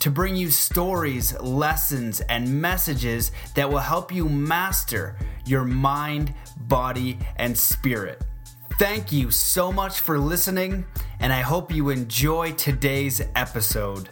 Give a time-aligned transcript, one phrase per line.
[0.00, 7.18] to bring you stories, lessons, and messages that will help you master your mind, body,
[7.36, 8.22] and spirit.
[8.78, 10.84] Thank you so much for listening,
[11.18, 14.08] and I hope you enjoy today's episode.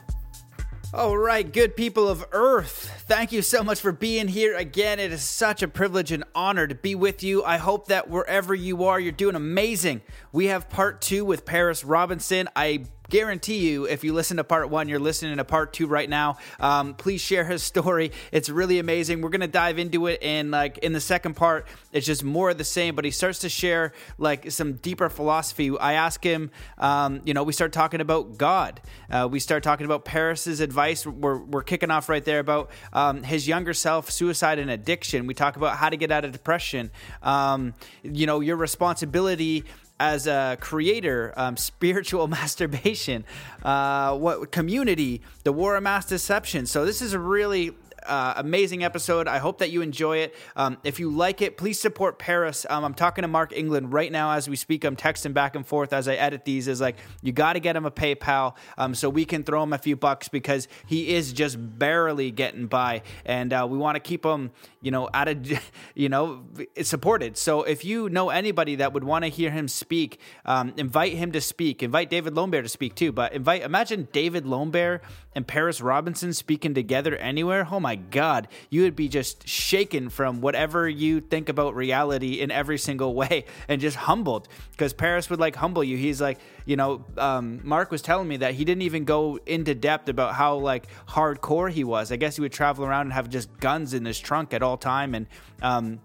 [0.95, 4.99] All right, good people of Earth, thank you so much for being here again.
[4.99, 7.45] It is such a privilege and honor to be with you.
[7.45, 10.01] I hope that wherever you are, you're doing amazing.
[10.33, 12.49] We have part two with Paris Robinson.
[12.57, 16.09] I guarantee you, if you listen to part one, you're listening to part two right
[16.09, 16.39] now.
[16.61, 18.13] Um, please share his story.
[18.33, 19.21] It's really amazing.
[19.21, 22.59] We're gonna dive into it, and like in the second part, it's just more of
[22.59, 22.95] the same.
[22.95, 25.77] But he starts to share like some deeper philosophy.
[25.79, 28.81] I ask him, um, you know, we start talking about God.
[29.11, 31.07] Uh, we start talking about Paris's advice.
[31.07, 35.27] We're we're kicking off right there about um, his younger self, suicide and addiction.
[35.27, 36.91] We talk about how to get out of depression.
[37.23, 39.65] Um, you know, your responsibility
[39.99, 43.25] as a creator, um, spiritual masturbation,
[43.63, 46.67] uh, what community, the war of mass deception.
[46.67, 47.73] So this is a really
[48.07, 49.29] uh, amazing episode.
[49.29, 50.35] I hope that you enjoy it.
[50.55, 52.67] Um, if you like it, please support Paris.
[52.69, 54.85] Um, I'm talking to Mark England right now as we speak.
[54.85, 56.69] I'm texting back and forth as I edit these.
[56.69, 59.73] Is like you got to get him a PayPal um, so we can throw him
[59.73, 64.01] a few bucks because he is just barely getting by, and uh, we want to
[64.01, 65.61] keep him, you know, at a,
[65.95, 66.45] you know,
[66.83, 67.37] supported.
[67.37, 71.33] So if you know anybody that would want to hear him speak, um, invite him
[71.33, 71.83] to speak.
[71.83, 73.13] Invite David Lombard to speak too.
[73.13, 75.01] But invite, imagine David Lombard
[75.35, 77.69] and Paris Robinson speaking together anywhere.
[77.71, 82.51] Oh my God, you would be just shaken from whatever you think about reality in
[82.51, 85.97] every single way and just humbled because Paris would like humble you.
[85.97, 89.75] He's like, you know, um, Mark was telling me that he didn't even go into
[89.75, 92.13] depth about how like hardcore he was.
[92.13, 94.77] I guess he would travel around and have just guns in his trunk at all
[94.77, 95.27] time and,
[95.63, 96.01] um,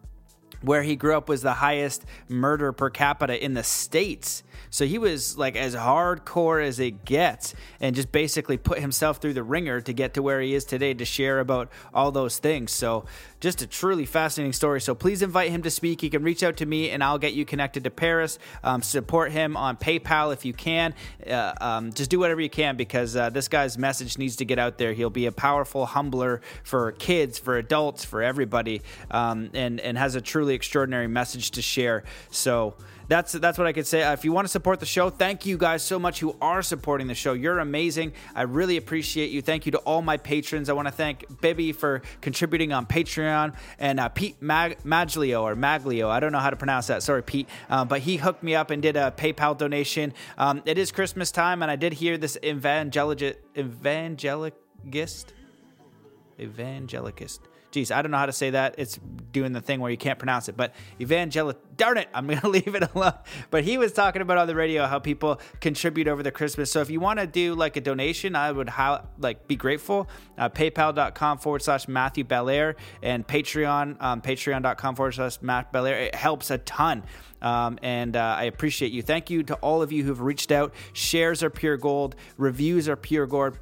[0.62, 4.44] where he grew up was the highest murder per capita in the states.
[4.70, 9.34] So he was like as hardcore as it gets and just basically put himself through
[9.34, 12.72] the wringer to get to where he is today to share about all those things.
[12.72, 13.06] So
[13.42, 14.80] just a truly fascinating story.
[14.80, 16.00] So please invite him to speak.
[16.00, 18.40] He can reach out to me and I'll get you connected to Paris.
[18.64, 20.94] Um, support him on PayPal if you can.
[21.28, 24.60] Uh, um, just do whatever you can because uh, this guy's message needs to get
[24.60, 24.94] out there.
[24.94, 30.16] He'll be a powerful humbler for kids, for adults, for everybody, um, and, and has
[30.16, 32.04] a truly extraordinary message to share.
[32.30, 32.76] So,
[33.12, 34.04] that's that's what I could say.
[34.04, 36.62] Uh, if you want to support the show, thank you guys so much who are
[36.62, 37.34] supporting the show.
[37.34, 38.14] You're amazing.
[38.34, 39.42] I really appreciate you.
[39.42, 40.70] Thank you to all my patrons.
[40.70, 45.58] I want to thank Bibby for contributing on Patreon and uh, Pete Mag- Maglio or
[45.58, 46.10] Maglio.
[46.10, 47.04] I don't know how to pronounce that.
[47.04, 47.50] Sorry, Pete.
[47.70, 50.14] Uh, but he hooked me up and did a PayPal donation.
[50.38, 55.26] Um, it is Christmas time, and I did hear this evangelic evangelicist
[56.40, 57.40] evangelicist
[57.72, 58.76] geez, I don't know how to say that.
[58.78, 59.00] It's
[59.32, 60.58] doing the thing where you can't pronounce it.
[60.58, 63.14] But evangelic, darn it, I'm going to leave it alone.
[63.50, 66.72] But he was talking about on the radio how people contribute over the Christmas.
[66.72, 70.10] So if you want to do like a donation, I would how, like be grateful.
[70.38, 75.98] Uh, PayPal.com forward slash Matthew Belair and Patreon, um, patreon.com forward slash Matt Belair.
[75.98, 77.04] It helps a ton.
[77.42, 79.02] Um, and uh, I appreciate you.
[79.02, 80.74] Thank you to all of you who've reached out.
[80.94, 82.16] Shares are pure gold.
[82.38, 83.58] Reviews are pure gold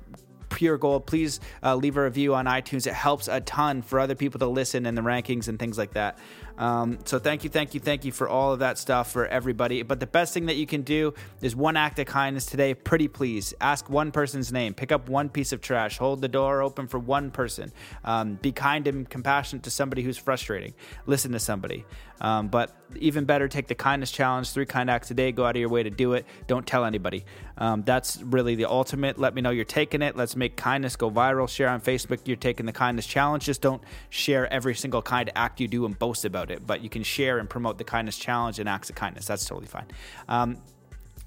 [0.60, 2.86] pure gold, please uh, leave a review on iTunes.
[2.86, 5.94] It helps a ton for other people to listen in the rankings and things like
[5.94, 6.20] that.
[6.58, 9.82] Um, so thank you, thank you, thank you for all of that stuff for everybody.
[9.84, 12.74] But the best thing that you can do is one act of kindness today.
[12.74, 16.62] Pretty please ask one person's name, pick up one piece of trash, hold the door
[16.62, 17.72] open for one person.
[18.04, 20.74] Um, be kind and compassionate to somebody who's frustrating.
[21.06, 21.86] Listen to somebody.
[22.20, 25.32] Um, but even better, take the kindness challenge, three kind acts a day.
[25.32, 26.26] Go out of your way to do it.
[26.48, 27.24] Don't tell anybody.
[27.60, 29.20] Um, that's really the ultimate.
[29.20, 30.16] Let me know you're taking it.
[30.16, 31.48] Let's make kindness go viral.
[31.48, 32.22] Share on Facebook.
[32.26, 33.46] You're taking the kindness challenge.
[33.46, 36.90] Just don't share every single kind act you do and boast about it, but you
[36.90, 39.26] can share and promote the kindness challenge and acts of kindness.
[39.26, 39.86] That's totally fine.
[40.28, 40.58] Um,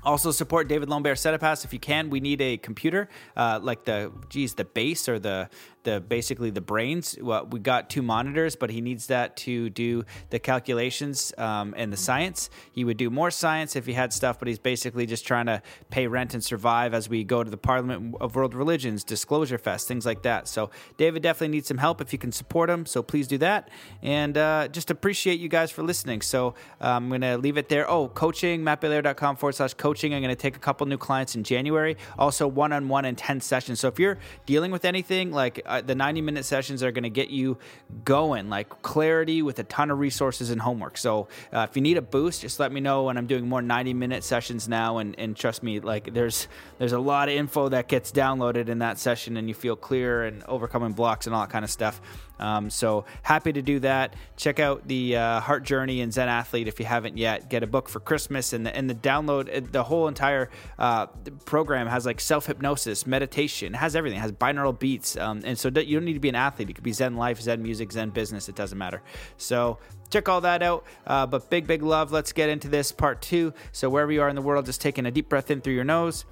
[0.04, 2.10] also support David Lombard Setapass if you can.
[2.10, 5.48] We need a computer, uh, like the geez, the base or the
[5.84, 7.16] the basically the brains.
[7.20, 11.92] Well, we got two monitors, but he needs that to do the calculations um, and
[11.92, 12.50] the science.
[12.72, 15.62] He would do more science if he had stuff, but he's basically just trying to
[15.90, 19.88] pay rent and survive as we go to the Parliament of World Religions, Disclosure Fest,
[19.88, 20.48] things like that.
[20.48, 22.86] So David definitely needs some help if you can support him.
[22.86, 23.68] So please do that,
[24.02, 26.22] and uh, just appreciate you guys for listening.
[26.22, 27.90] So um, I'm gonna leave it there.
[27.90, 30.14] Oh, coaching mattbelair.com forward slash coaching.
[30.14, 31.96] I'm gonna take a couple new clients in January.
[32.18, 33.80] Also one on one ten sessions.
[33.80, 37.10] So if you're dealing with anything like uh, the 90 minute sessions are going to
[37.10, 37.56] get you
[38.04, 40.98] going, like clarity with a ton of resources and homework.
[40.98, 43.08] So uh, if you need a boost, just let me know.
[43.08, 46.46] And I'm doing more 90 minute sessions now, and, and trust me, like there's
[46.78, 50.24] there's a lot of info that gets downloaded in that session, and you feel clear
[50.24, 52.00] and overcoming blocks and all that kind of stuff.
[52.42, 54.14] Um, so happy to do that.
[54.36, 57.48] Check out the uh, Heart Journey and Zen Athlete if you haven't yet.
[57.48, 59.56] Get a book for Christmas and the, and the download.
[59.56, 61.06] Uh, the whole entire uh,
[61.44, 64.18] program has like self hypnosis, meditation, has everything.
[64.18, 66.70] It has binaural beats, um, and so you don't need to be an athlete.
[66.70, 68.48] It could be Zen life, Zen music, Zen business.
[68.48, 69.00] It doesn't matter.
[69.36, 69.78] So
[70.10, 70.84] check all that out.
[71.06, 72.10] Uh, but big, big love.
[72.10, 73.54] Let's get into this part two.
[73.70, 75.84] So wherever you are in the world, just taking a deep breath in through your
[75.84, 76.24] nose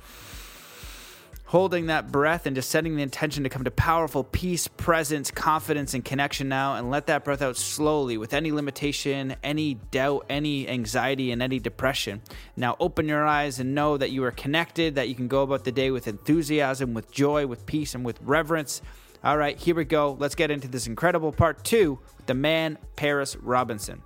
[1.51, 5.95] holding that breath and just setting the intention to come to powerful peace, presence, confidence,
[5.95, 10.69] and connection now, and let that breath out slowly with any limitation, any doubt, any
[10.69, 12.23] anxiety, and any depression.
[12.57, 15.65] Now open your eyes and know that you are connected, that you can go about
[15.65, 18.81] the day with enthusiasm, with joy, with peace, and with reverence.
[19.23, 20.17] All right, here we go.
[20.19, 24.03] Let's get into this incredible part two with the man, Paris Robinson.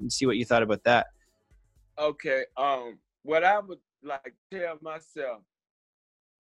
[0.00, 1.06] And see what you thought about that.
[1.98, 2.44] Okay.
[2.56, 5.42] Um, what I would like tell myself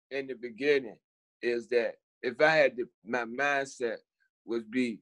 [0.10, 0.98] in the beginning
[1.42, 3.98] is that if I had to, my mindset
[4.46, 5.00] would be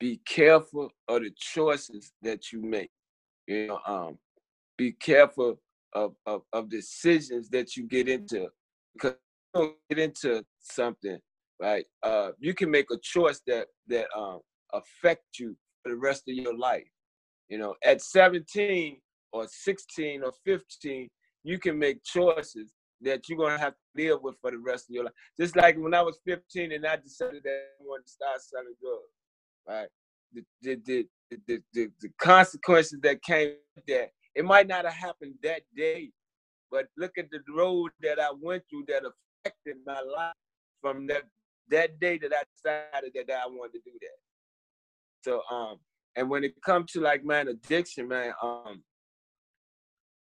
[0.00, 2.90] be careful of the choices that you make.
[3.46, 4.18] You know, um,
[4.76, 5.60] be careful
[5.92, 8.48] of, of, of decisions that you get into
[8.94, 9.14] because
[9.54, 11.18] you get into something,
[11.60, 11.84] right?
[12.02, 14.40] Uh, you can make a choice that that um,
[14.72, 16.88] affect you for the rest of your life.
[17.48, 18.98] You know, at 17
[19.32, 21.08] or 16 or 15,
[21.42, 22.72] you can make choices
[23.02, 25.12] that you're gonna have to live with for the rest of your life.
[25.38, 28.74] Just like when I was 15 and I decided that I wanted to start selling
[28.80, 29.12] drugs,
[29.68, 29.88] right?
[30.32, 31.06] The the the
[31.48, 33.54] the, the, consequences that came
[33.88, 36.10] that, it might not have happened that day,
[36.70, 39.04] but look at the road that I went through that
[39.44, 40.34] affected my life
[40.80, 41.22] from that
[41.70, 44.18] that day that I decided that I wanted to do that.
[45.24, 45.78] So um,
[46.16, 48.82] and when it comes to like man addiction, man, um,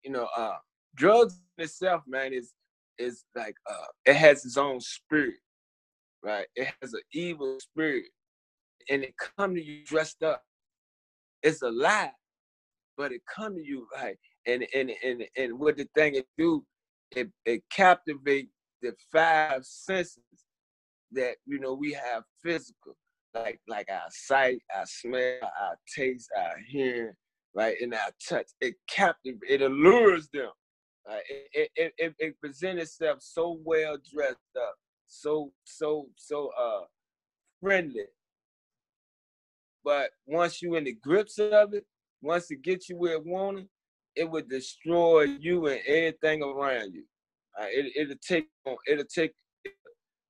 [0.04, 0.58] you know, uh,
[0.96, 2.54] drugs itself, man, is
[2.98, 5.40] is like uh it has its own spirit,
[6.24, 6.48] right?
[6.56, 8.06] It has an evil spirit,
[8.90, 10.44] and it come to you dressed up.
[11.42, 12.12] It's a lie,
[12.98, 16.66] but it come to you right, and and and and what the thing it do,
[17.16, 18.50] it it captivate
[18.82, 20.24] the five senses
[21.12, 22.96] that you know we have physical,
[23.34, 27.14] like like our sight, our smell, our taste, our hearing,
[27.56, 28.48] right, and our touch.
[28.62, 30.52] It captive, it allures them
[31.54, 34.76] it, it, it, it presents itself so well dressed up,
[35.08, 36.86] so so so uh
[37.62, 38.06] friendly.
[39.84, 41.86] But once you in the grips of it,
[42.22, 43.68] once it gets you where it wanted,
[44.16, 47.06] it would destroy you and everything around you.
[47.60, 48.48] Uh, it, it'll take
[48.88, 49.34] it'll take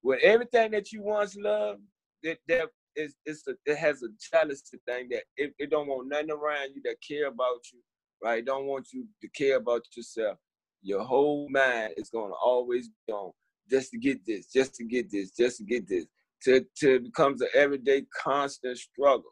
[0.04, 1.82] with everything that you once loved.
[2.24, 6.10] That that is it's a, it has a jealousy thing that it, it don't want
[6.10, 7.80] nothing around you that care about you,
[8.24, 8.40] right?
[8.40, 10.38] It don't want you to care about yourself
[10.82, 13.32] your whole mind is going to always be on
[13.70, 16.06] just to get this, just to get this, just to get this,
[16.44, 19.32] to, to becomes an everyday constant struggle.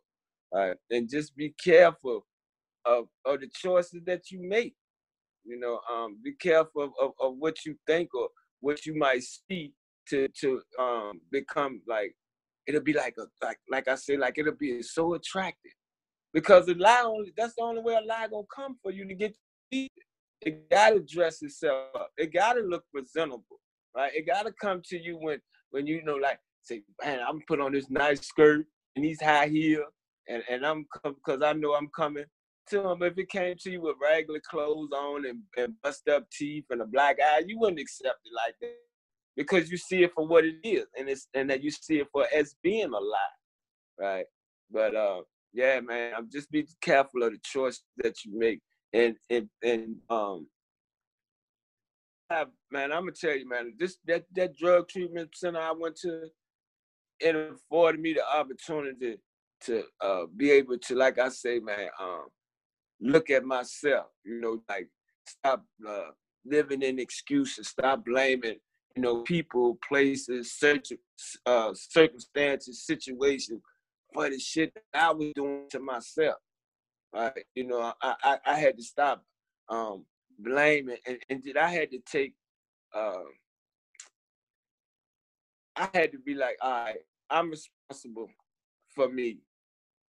[0.53, 0.75] Right?
[0.91, 2.25] And just be careful
[2.85, 4.75] of, of the choices that you make.
[5.47, 8.29] You know, um, be careful of, of, of what you think or
[8.59, 9.73] what you might see
[10.09, 12.15] to to um become like
[12.65, 15.71] it'll be like a like like I said, like it'll be so attractive.
[16.33, 19.13] Because the lie only that's the only way a lie gonna come for you to
[19.13, 19.33] get
[19.71, 19.87] to
[20.41, 22.11] it gotta dress itself up.
[22.17, 23.59] It gotta look presentable,
[23.95, 24.13] right?
[24.13, 25.39] It gotta come to you when
[25.71, 29.47] when you know, like, say, man, I'm put on this nice skirt and these high
[29.47, 29.83] heel,
[30.27, 32.25] and and I'm because I know I'm coming
[32.69, 33.03] to him.
[33.03, 36.81] If it came to you with regular clothes on and, and bust up teeth and
[36.81, 38.75] a black eye, you wouldn't accept it like that
[39.35, 42.07] because you see it for what it is, and it's and that you see it
[42.11, 43.35] for as being a lie,
[43.99, 44.25] right?
[44.71, 45.21] But uh,
[45.53, 48.61] yeah, man, I'm just be careful of the choice that you make
[48.93, 50.47] and and and um
[52.71, 56.27] man, I'm gonna tell you, man, this that that drug treatment center I went to,
[57.19, 59.17] it afforded me the opportunity
[59.61, 62.25] to uh be able to, like I say, man, um,
[62.99, 64.87] look at myself, you know, like
[65.25, 66.11] stop uh,
[66.45, 68.57] living in excuses, stop blaming,
[68.95, 70.91] you know, people, places, search,
[71.45, 73.61] uh, circumstances, situations
[74.13, 76.37] for the shit I was doing to myself.
[77.13, 77.45] Right?
[77.55, 79.23] You know, I, I, I had to stop
[79.69, 80.05] um,
[80.39, 82.33] blaming, and, and did I had to take.
[82.93, 83.23] Uh,
[85.75, 86.97] I had to be like, all right,
[87.29, 88.29] I'm responsible
[88.95, 89.37] for me,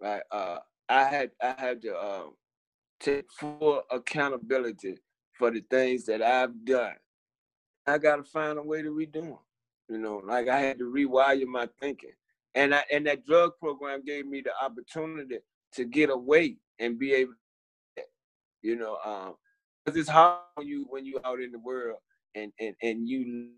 [0.01, 0.23] right?
[0.31, 0.59] Uh,
[0.89, 2.27] I had I had to uh,
[3.01, 4.97] take full accountability
[5.39, 6.95] for the things that I've done.
[7.87, 9.39] I gotta find a way to redo them.
[9.89, 12.13] You know, like I had to rewire my thinking.
[12.55, 15.39] And I and that drug program gave me the opportunity
[15.73, 17.33] to get away and be able
[17.97, 18.03] to,
[18.63, 19.35] you know, um,
[19.85, 21.99] because it's hard when you when you out in the world
[22.35, 23.51] and and and you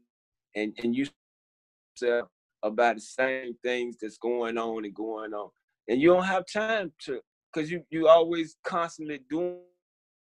[0.54, 1.06] and and you
[2.62, 5.50] about the same things that's going on and going on,
[5.88, 7.20] and you don't have time to
[7.52, 9.58] because you you always constantly doing,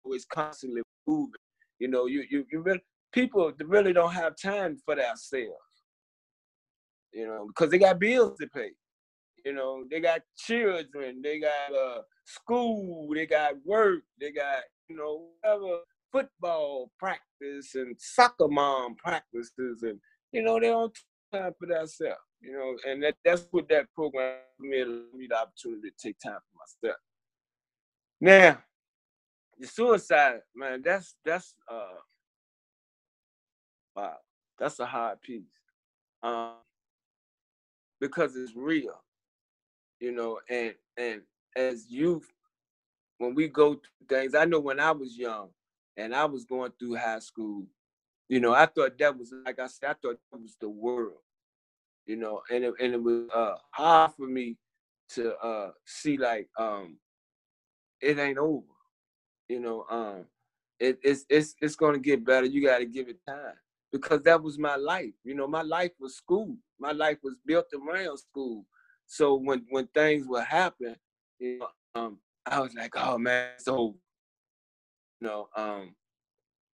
[0.05, 1.33] always constantly moving.
[1.79, 2.81] You know, you you you really
[3.13, 5.57] people really don't have time for themselves.
[7.13, 8.71] You know, because they got bills to pay.
[9.45, 14.97] You know, they got children, they got uh, school, they got work, they got you
[14.97, 19.99] know whatever football practice and soccer mom practices, and
[20.33, 20.97] you know they don't
[21.33, 22.21] time for themselves.
[22.41, 26.39] You know, and that, that's what that program made me the opportunity to take time
[26.51, 26.99] for myself.
[28.23, 28.59] Now,
[29.59, 31.99] the suicide, man, that's that's uh
[33.97, 34.15] wow,
[34.61, 35.59] that's a hard piece.
[36.23, 36.53] Um
[38.01, 39.03] because it's real,
[39.99, 41.23] you know, and and
[41.57, 42.31] as youth,
[43.19, 45.49] when we go through things, I know when I was young
[45.97, 47.67] and I was going through high school,
[48.29, 51.19] you know, I thought that was like I said, I thought that was the world,
[52.07, 54.59] you know, and it, and it was uh, hard for me
[55.11, 56.99] to uh, see like um,
[58.03, 58.67] it ain't over,
[59.49, 59.87] you know.
[59.91, 60.27] Um,
[60.81, 62.47] it, it's it's it's gonna get better.
[62.47, 63.55] You got to give it time
[63.93, 65.13] because that was my life.
[65.25, 66.57] You know, my life was school.
[66.81, 68.67] My life was built around school.
[69.07, 70.97] So when when things would happen,
[71.39, 73.95] you know, um, I was like, oh man, so
[75.21, 75.95] you know, um,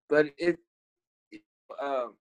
[0.07, 0.57] but it,
[1.31, 1.41] it
[1.81, 2.15] um,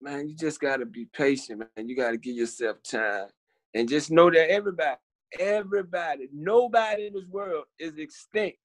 [0.00, 1.88] man, you just gotta be patient, man.
[1.88, 3.28] You gotta give yourself time,
[3.74, 4.98] and just know that everybody,
[5.38, 8.58] everybody, nobody in this world is extinct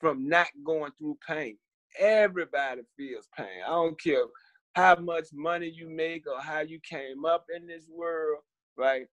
[0.00, 1.56] from not going through pain.
[1.98, 3.62] Everybody feels pain.
[3.66, 4.24] I don't care
[4.74, 8.40] how much money you make or how you came up in this world,
[8.76, 9.06] right?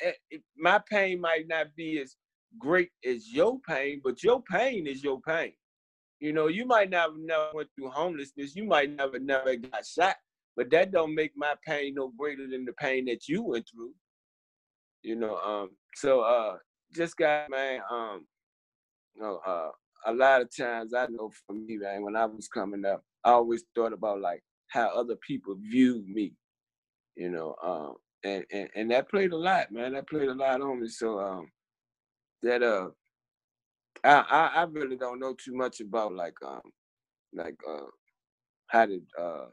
[0.00, 2.16] It, my pain might not be as
[2.58, 5.52] great as your pain, but your pain is your pain.
[6.20, 10.16] You know, you might never never went through homelessness, you might never never got shot,
[10.56, 13.92] but that don't make my pain no greater than the pain that you went through.
[15.02, 16.56] You know, um, so uh
[16.94, 18.26] just got man, um,
[19.14, 19.70] you know, uh
[20.06, 23.30] a lot of times I know for me, man, when I was coming up, I
[23.30, 26.34] always thought about like how other people viewed me.
[27.16, 27.94] You know, um,
[28.24, 29.92] and, and and that played a lot, man.
[29.92, 30.88] That played a lot on me.
[30.88, 31.48] So um
[32.42, 32.88] that uh
[34.04, 36.62] I, I, I really don't know too much about like um
[37.34, 37.86] like uh
[38.68, 39.46] how to uh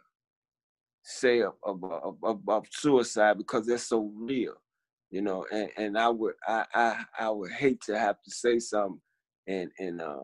[1.03, 4.53] say about, about suicide because they're so real,
[5.11, 5.45] you know.
[5.51, 9.01] And and I would I I I would hate to have to say something
[9.47, 10.23] and and uh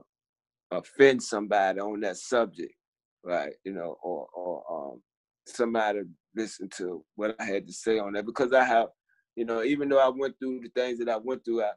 [0.71, 2.73] offend somebody on that subject,
[3.23, 3.53] right?
[3.63, 4.63] You know, or or
[4.93, 5.01] um
[5.47, 6.01] somebody
[6.35, 8.87] listen to what I had to say on that because I have,
[9.35, 11.71] you know, even though I went through the things that I went through, I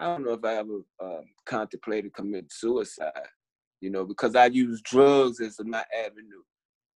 [0.00, 3.12] I don't know if I ever uh, contemplated committing suicide,
[3.80, 6.42] you know, because I use drugs as my avenue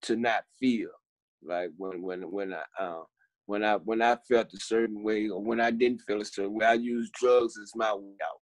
[0.03, 0.89] to not feel
[1.43, 3.03] like when when when I uh,
[3.45, 6.53] when I when I felt a certain way or when I didn't feel a certain
[6.53, 8.39] way, I used drugs as my way out.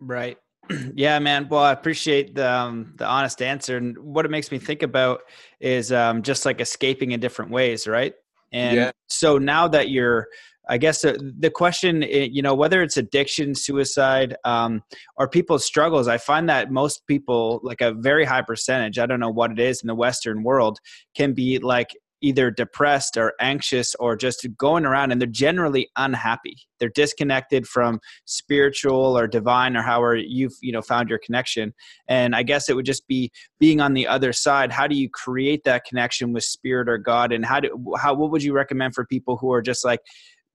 [0.00, 0.38] Right.
[0.94, 1.48] Yeah, man.
[1.48, 5.22] Well, I appreciate the um, the honest answer, and what it makes me think about
[5.60, 8.12] is um, just like escaping in different ways, right?
[8.52, 8.90] And yeah.
[9.08, 10.28] so now that you're,
[10.68, 14.82] I guess the, the question, eh, you know, whether it's addiction, suicide, um,
[15.16, 19.20] or people's struggles, I find that most people, like a very high percentage, I don't
[19.20, 20.78] know what it is in the Western world,
[21.14, 21.88] can be like
[22.20, 26.56] either depressed or anxious or just going around and they're generally unhappy.
[26.78, 31.72] They're disconnected from spiritual or divine or however you've you know found your connection.
[32.08, 34.72] And i guess it would just be being on the other side.
[34.72, 37.32] How do you create that connection with spirit or god?
[37.32, 40.00] And how do how what would you recommend for people who are just like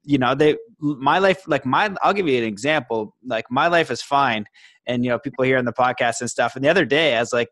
[0.04, 3.90] you know they my life like my i'll give you an example like my life
[3.90, 4.46] is fine
[4.86, 6.56] and you know people here on the podcast and stuff.
[6.56, 7.50] And the other day i was like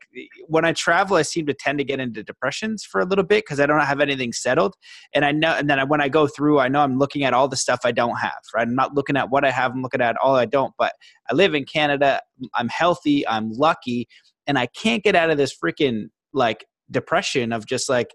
[0.48, 3.46] when i travel i seem to tend to get into depressions for a little bit
[3.46, 4.76] because i don't have anything settled.
[5.14, 7.48] And i know and then when i go through i know i'm looking at all
[7.48, 8.68] the stuff i don't have right?
[8.68, 10.94] I'm not looking at what i have i'm looking at all i don't but
[11.30, 12.22] i live in canada
[12.56, 14.08] i'm healthy i'm lucky
[14.48, 18.12] and i can't get out of this freaking like depression of just like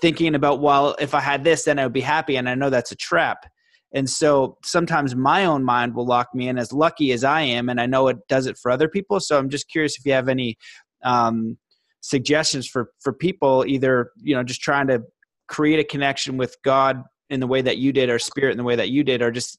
[0.00, 2.70] thinking about well if i had this then i would be happy and i know
[2.70, 3.46] that's a trap
[3.94, 7.68] and so sometimes my own mind will lock me in as lucky as I am,
[7.68, 9.20] and I know it does it for other people.
[9.20, 10.56] So I'm just curious if you have any
[11.04, 11.56] um,
[12.00, 15.02] suggestions for for people, either you know just trying to
[15.48, 18.64] create a connection with God in the way that you did, or spirit in the
[18.64, 19.58] way that you did, or just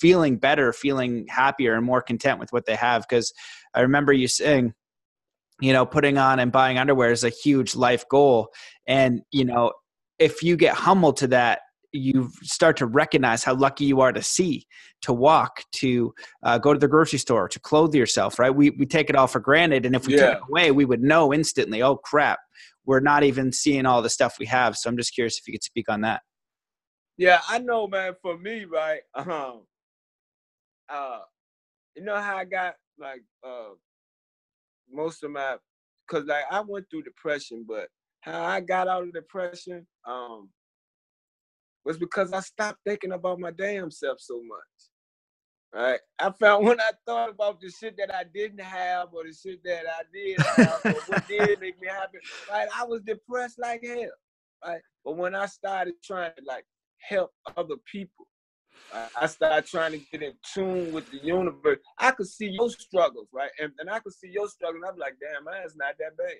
[0.00, 3.04] feeling better, feeling happier, and more content with what they have.
[3.08, 3.32] Because
[3.74, 4.72] I remember you saying
[5.60, 8.48] you know, putting on and buying underwear is a huge life goal.
[8.86, 9.72] And, you know,
[10.18, 11.60] if you get humbled to that,
[11.94, 14.66] you start to recognize how lucky you are to see,
[15.02, 18.50] to walk, to uh, go to the grocery store, to clothe yourself, right?
[18.50, 19.86] We, we take it all for granted.
[19.86, 20.32] And if we yeah.
[20.32, 22.40] took it away, we would know instantly, oh crap,
[22.84, 24.76] we're not even seeing all the stuff we have.
[24.76, 26.22] So I'm just curious if you could speak on that.
[27.16, 28.14] Yeah, I know, man.
[28.20, 29.62] For me, right, um,
[30.88, 31.20] uh,
[31.94, 33.74] you know how I got like uh,
[34.92, 35.56] most of my,
[36.10, 37.88] cause like I went through depression, but
[38.20, 40.48] how I got out of depression, um,
[41.84, 44.60] was because I stopped thinking about my damn self so much.
[45.74, 46.00] Right?
[46.18, 49.62] I found when I thought about the shit that I didn't have or the shit
[49.64, 52.18] that I did have or what did make me happy,
[52.50, 52.68] right?
[52.74, 54.10] I was depressed like hell.
[54.64, 54.80] Right?
[55.04, 56.64] But when I started trying to like
[57.00, 58.26] help other people,
[58.92, 59.08] right?
[59.20, 61.78] I started trying to get in tune with the universe.
[61.98, 63.50] I could see your struggles, right?
[63.58, 64.82] And, and I could see your struggles.
[64.88, 66.32] I'm like, damn, mine's not that bad.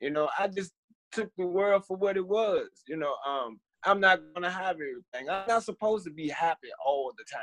[0.00, 0.72] You know, I just
[1.12, 2.68] took the world for what it was.
[2.88, 5.28] You know, um, I'm not gonna have everything.
[5.30, 7.42] I'm not supposed to be happy all the time.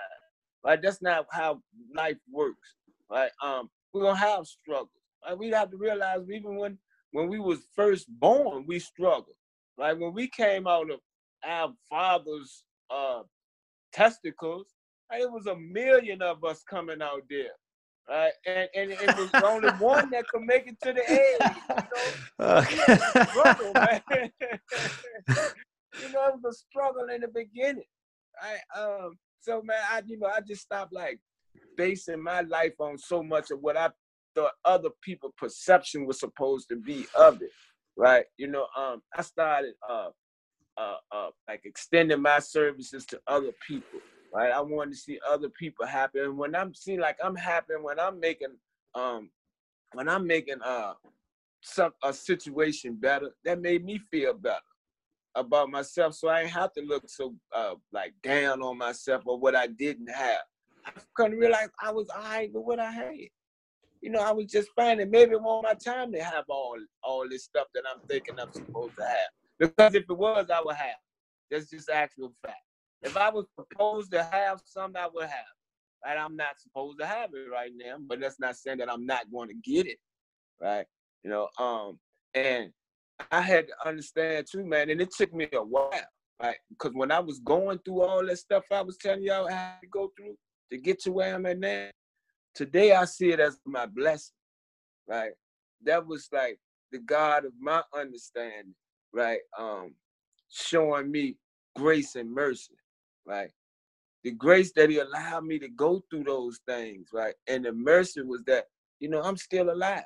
[0.63, 1.62] Like That's not how
[1.95, 2.75] life works.
[3.10, 4.89] Like Um, we're gonna have struggles.
[5.27, 6.77] Like We have to realize even when
[7.12, 9.36] when we was first born, we struggled.
[9.77, 11.00] Like When we came out of
[11.43, 13.21] our father's uh,
[13.93, 14.67] testicles,
[15.12, 17.51] right, it was a million of us coming out there.
[18.10, 18.33] Right?
[18.45, 21.55] And, and it was only one that could make it to the egg.
[21.69, 22.13] You know?
[22.62, 22.98] Okay.
[23.29, 24.01] struggle, man.
[26.00, 27.83] you know, it was a struggle in the beginning.
[28.41, 31.19] I um so man, I you know, I just stopped like
[31.77, 33.89] basing my life on so much of what I
[34.36, 37.51] thought other people perception was supposed to be of it.
[37.98, 38.25] Right.
[38.38, 40.10] You know, um I started uh
[40.77, 44.00] uh uh like extending my services to other people.
[44.33, 44.51] Right.
[44.51, 46.19] I wanted to see other people happy.
[46.19, 48.55] And when I'm seeing like I'm happy when I'm making
[48.95, 49.29] um
[49.93, 50.93] when I'm making uh
[51.63, 54.62] some a situation better, that made me feel better
[55.36, 59.39] about myself so I ain't have to look so uh, like down on myself or
[59.39, 60.41] what I didn't have.
[60.86, 63.15] I couldn't realize I was all right with what I had.
[64.02, 67.30] You know, I was just finding maybe it wasn't my time to have all all
[67.30, 69.30] this stuff that I'm thinking I'm supposed to have.
[69.60, 70.98] Because if it was, I would have.
[71.52, 72.58] That's just actual fact.
[73.04, 75.46] If I was supposed to have something, I would have.
[76.04, 76.17] Right?
[76.17, 79.32] I'm not supposed to have it right now, but that's not saying that I'm not
[79.32, 80.00] going to get it.
[80.60, 80.86] Right?
[81.24, 82.00] You know, um,
[82.34, 82.72] and
[83.31, 85.91] I had to understand too, man, and it took me a while,
[86.41, 86.57] right?
[86.69, 89.81] Because when I was going through all that stuff I was telling y'all I had
[89.81, 90.36] to go through
[90.71, 91.89] to get to where I'm at now,
[92.55, 94.36] today I see it as my blessing,
[95.07, 95.31] right?
[95.84, 96.60] That was like
[96.91, 98.75] the God of my understanding,
[99.13, 99.39] right?
[99.57, 99.95] Um,
[100.49, 101.38] showing me
[101.75, 102.75] grace and mercy,
[103.25, 103.51] right?
[104.23, 107.34] The grace that He allowed me to go through those things, right?
[107.47, 108.65] And the mercy was that,
[108.99, 110.03] you know, I'm still alive.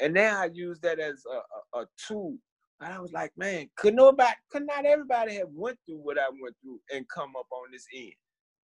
[0.00, 2.36] And now I use that as a, a, a tool
[2.84, 6.56] I was like, man, could nobody, could not everybody have went through what I went
[6.62, 8.12] through and come up on this end?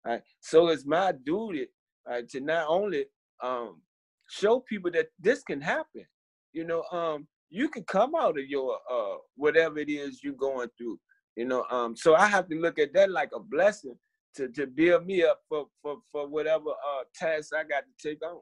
[0.05, 0.21] Right?
[0.39, 1.67] So it's my duty
[2.07, 3.05] right, to not only
[3.43, 3.81] um,
[4.29, 6.05] show people that this can happen.
[6.53, 10.69] You know, um, you can come out of your uh, whatever it is you're going
[10.77, 10.99] through.
[11.35, 13.95] You know, um, so I have to look at that like a blessing
[14.35, 18.25] to to build me up for for for whatever uh tasks I got to take
[18.25, 18.41] on.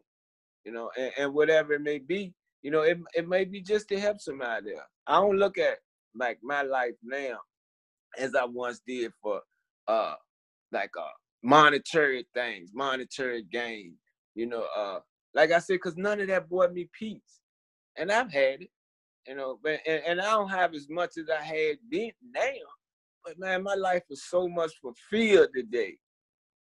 [0.63, 2.33] You know, and, and whatever it may be.
[2.65, 4.71] You know, it it may be just to help somebody.
[5.06, 5.78] I don't look at
[6.15, 7.38] like my life now
[8.17, 9.41] as I once did for
[9.88, 10.15] uh
[10.71, 13.93] like uh monetary things, monetary gain.
[14.34, 15.01] You know, uh
[15.36, 17.41] like I said, cause none of that brought me peace.
[17.97, 18.71] And I've had it,
[19.28, 22.65] you know, but and, and I don't have as much as I had then now.
[23.23, 25.99] But man, my life is so much fulfilled today.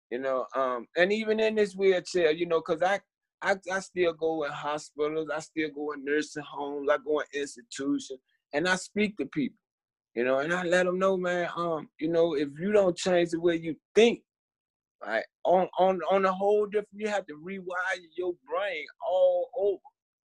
[0.09, 3.01] You know, um, and even in this wheelchair, you know, cause I
[3.41, 7.25] I, I still go in hospitals, I still go in nursing homes, I go in
[7.33, 8.19] institutions,
[8.53, 9.57] and I speak to people,
[10.13, 13.31] you know, and I let them know, man, um, you know, if you don't change
[13.31, 14.21] the way you think,
[15.03, 19.81] right, on on on a whole different, you have to rewire your brain all over,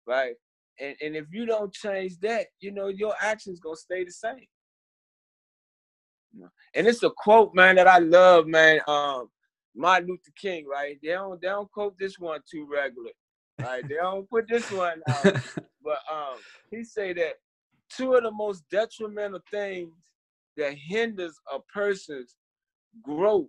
[0.05, 0.35] right,
[0.79, 4.45] and and if you don't change that, you know, your actions gonna stay the same.
[6.75, 8.79] And it's a quote, man, that I love, man.
[8.87, 9.29] Um,
[9.75, 10.97] Martin Luther King, right?
[11.01, 13.11] They don't they don't quote this one too regular,
[13.61, 13.87] right?
[13.87, 15.23] they don't put this one out.
[15.83, 16.37] but um,
[16.71, 17.35] he say that
[17.89, 19.93] two of the most detrimental things
[20.57, 22.35] that hinders a person's
[23.03, 23.47] growth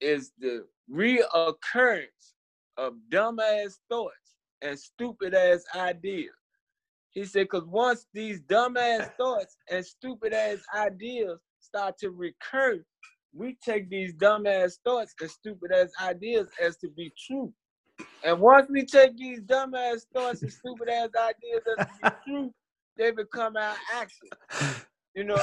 [0.00, 2.34] is the reoccurrence
[2.76, 6.32] of dumbass thoughts and stupid ass ideas.
[7.10, 12.82] He said, because once these dumbass thoughts and stupid ass ideas start to recur
[13.32, 17.52] we take these dumbass thoughts and stupid ass ideas as to be true.
[18.24, 22.52] And once we take these dumbass thoughts and stupid ass ideas as the truth,
[22.96, 24.28] they become our action.
[25.14, 25.38] You know,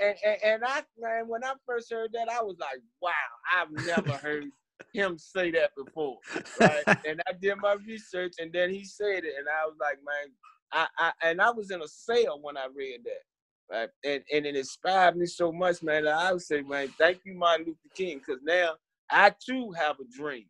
[0.00, 3.12] and, and and I man, when I first heard that, I was like, wow,
[3.56, 4.44] I've never heard
[4.92, 6.18] him say that before,
[6.60, 6.82] right?
[7.06, 10.32] and I did my research, and then he said it, and I was like, man,
[10.72, 13.22] I, I and I was in a sale when I read that,
[13.70, 13.88] right?
[14.04, 16.04] And and it inspired me so much, man.
[16.04, 18.74] That I would say, man, thank you, Martin Luther King, because now
[19.10, 20.46] I too have a dream.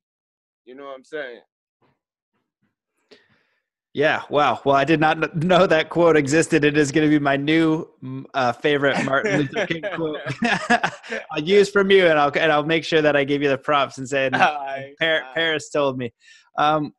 [0.64, 1.40] You know what I'm saying?
[3.96, 4.61] Yeah, wow.
[4.62, 6.64] Well, I did not know that quote existed.
[6.64, 7.88] It is going to be my new
[8.35, 10.20] uh, favorite Martin Luther King quote.
[11.33, 13.57] I'll use from you, and I'll and I'll make sure that I give you the
[13.57, 16.12] props and say, Par- Paris told me.
[16.59, 16.92] Um,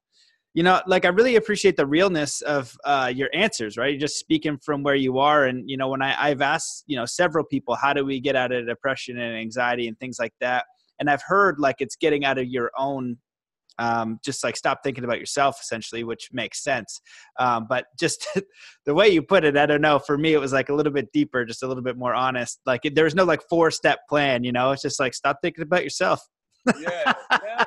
[0.57, 3.77] you know, like I really appreciate the realness of uh, your answers.
[3.77, 6.83] Right, you're just speaking from where you are, and you know, when I, I've asked,
[6.87, 10.17] you know, several people, how do we get out of depression and anxiety and things
[10.19, 10.65] like that,
[10.99, 13.17] and I've heard like it's getting out of your own
[13.77, 17.01] um, just like stop thinking about yourself essentially which makes sense.
[17.37, 18.27] Um, but just
[18.87, 20.91] the way you put it i don't know for me it was like a little
[20.91, 22.61] bit deeper just a little bit more honest.
[22.65, 24.71] Like there was no like four step plan you know?
[24.71, 26.27] It's just like stop thinking about yourself
[26.79, 27.65] yeah, yeah.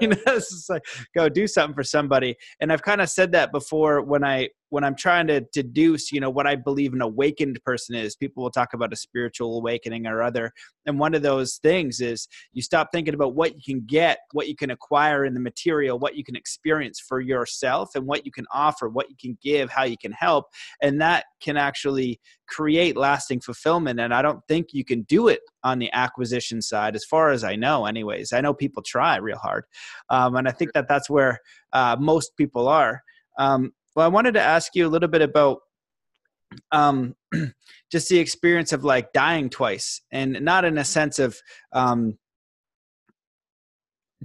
[0.00, 0.82] you know, it's like
[1.14, 2.36] go do something for somebody.
[2.60, 6.18] And I've kind of said that before when I when I'm trying to deduce, you
[6.18, 8.16] know, what I believe an awakened person is.
[8.16, 10.50] People will talk about a spiritual awakening or other.
[10.86, 14.48] And one of those things is you stop thinking about what you can get, what
[14.48, 18.32] you can acquire in the material, what you can experience for yourself, and what you
[18.32, 20.46] can offer, what you can give, how you can help.
[20.80, 24.00] And that can actually create lasting fulfillment.
[24.00, 27.44] And I don't think you can do it on the acquisition side, as far as
[27.44, 28.32] I know, anyways.
[28.32, 29.64] I know people try real hard.
[30.08, 31.40] Um, and I think that that's where
[31.74, 33.02] uh, most people are.
[33.38, 35.60] Um, well, I wanted to ask you a little bit about
[36.70, 37.14] um,
[37.92, 41.38] just the experience of like dying twice, and not in a sense of
[41.72, 42.18] um,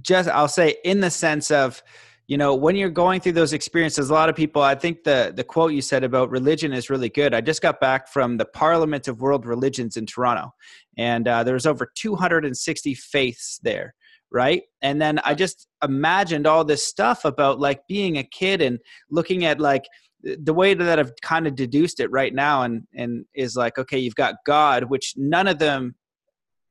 [0.02, 1.82] just I'll say in the sense of
[2.26, 5.32] you know when you're going through those experiences a lot of people i think the
[5.34, 7.34] the quote you said about religion is really good.
[7.34, 10.52] I just got back from the parliament of world religions in toronto
[10.96, 13.94] and uh, there was over 260 faiths there
[14.30, 14.62] right?
[14.82, 18.78] And then i just imagined all this stuff about like being a kid and
[19.10, 19.84] looking at like
[20.22, 23.98] the way that i've kind of deduced it right now and and is like okay
[23.98, 25.94] you've got god which none of them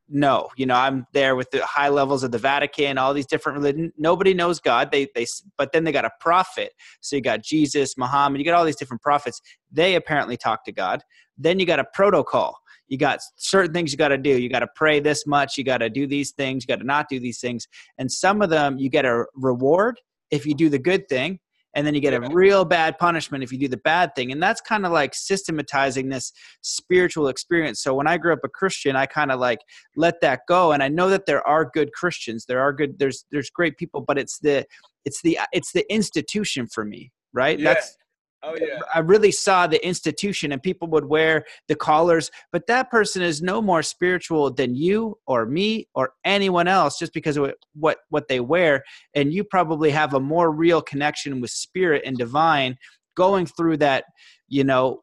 [0.09, 3.57] know you know i'm there with the high levels of the vatican all these different
[3.57, 5.25] religions nobody knows god they they
[5.57, 6.71] but then they got a prophet.
[7.01, 9.41] So you got jesus muhammad you got all these different prophets.
[9.71, 11.01] They apparently talk to god.
[11.37, 14.41] Then you got a protocol you got certain things you got to do.
[14.41, 15.57] You got to pray this much.
[15.57, 16.63] You got to do these things.
[16.63, 17.67] You got to not do these things.
[17.97, 19.99] And some of them you get a reward
[20.31, 21.39] if you do the good thing.
[21.75, 24.31] And then you get a real bad punishment if you do the bad thing.
[24.31, 27.83] And that's kind of like systematizing this spiritual experience.
[27.83, 29.59] So when I grew up a Christian, I kind of like
[29.95, 30.71] let that go.
[30.71, 32.45] And I know that there are good Christians.
[32.47, 34.65] There are good, there's there's great people, but it's the
[35.05, 37.59] it's the it's the institution for me, right?
[37.59, 37.75] Yeah.
[37.75, 37.95] That's
[38.43, 38.79] Oh yeah.
[38.93, 43.41] I really saw the institution and people would wear the collars, but that person is
[43.41, 48.27] no more spiritual than you or me or anyone else just because of what what
[48.27, 48.83] they wear
[49.15, 52.77] and you probably have a more real connection with spirit and divine
[53.15, 54.05] going through that,
[54.47, 55.01] you know,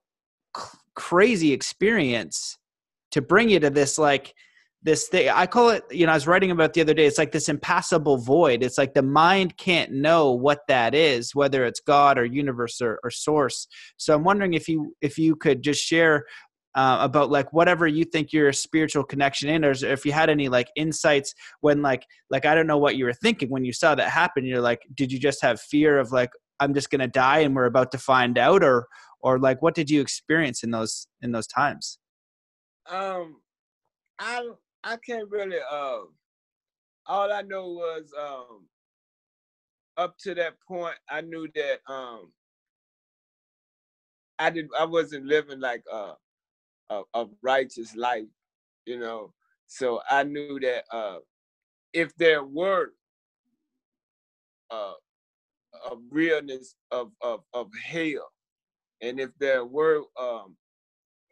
[0.94, 2.56] crazy experience
[3.10, 4.32] to bring you to this like
[4.84, 7.18] this thing i call it you know i was writing about the other day it's
[7.18, 8.62] like this impassable void.
[8.62, 13.00] It's like the mind can't know what that is whether it's god or universe or,
[13.02, 13.66] or source.
[13.96, 16.24] So i'm wondering if you if you could just share
[16.74, 20.48] uh, about like whatever you think your spiritual connection in or if you had any
[20.48, 23.94] like insights when like like i don't know what you were thinking when you saw
[23.94, 24.44] that happen.
[24.44, 27.66] You're like did you just have fear of like i'm just gonna die and we're
[27.66, 28.86] about to find out or
[29.20, 31.98] or like what did you experience in those in those times?
[32.90, 33.40] Um
[34.18, 34.48] i
[34.84, 35.56] I can't really.
[35.70, 36.00] Uh,
[37.06, 38.66] all I know was um,
[39.96, 42.32] up to that point, I knew that um,
[44.38, 44.68] I did.
[44.78, 46.12] I wasn't living like a,
[46.90, 48.28] a, a righteous life,
[48.84, 49.32] you know.
[49.66, 51.18] So I knew that uh,
[51.94, 52.92] if there were
[54.70, 54.92] uh,
[55.90, 58.30] a realness of, of of hell,
[59.00, 60.56] and if there were um,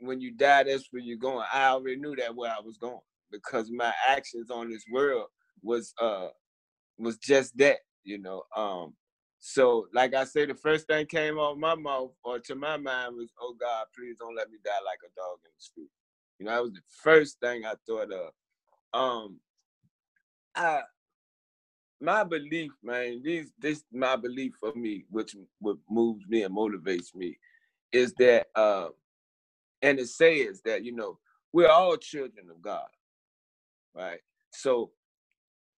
[0.00, 1.44] when you die, that's where you're going.
[1.52, 3.00] I already knew that where I was going
[3.32, 5.26] because my actions on this world
[5.62, 6.28] was uh
[6.98, 8.42] was just that, you know.
[8.56, 8.94] Um
[9.40, 13.16] so like I say, the first thing came off my mouth or to my mind
[13.16, 15.90] was, oh God, please don't let me die like a dog in the street.
[16.38, 18.30] You know, that was the first thing I thought of.
[18.94, 19.40] Um
[20.54, 20.82] I
[22.00, 27.14] my belief, man, these this my belief for me, which what moves me and motivates
[27.14, 27.38] me,
[27.92, 28.88] is that uh
[29.82, 31.18] and it says that, you know,
[31.52, 32.86] we're all children of God
[33.96, 34.20] right?
[34.52, 34.90] So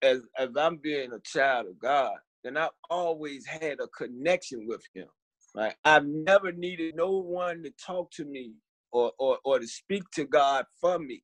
[0.03, 4.83] as as I'm being a child of God, then I've always had a connection with
[4.95, 5.09] him.
[5.55, 5.75] Right?
[5.85, 8.55] I've never needed no one to talk to me
[8.93, 11.23] or or, or to speak to God for me.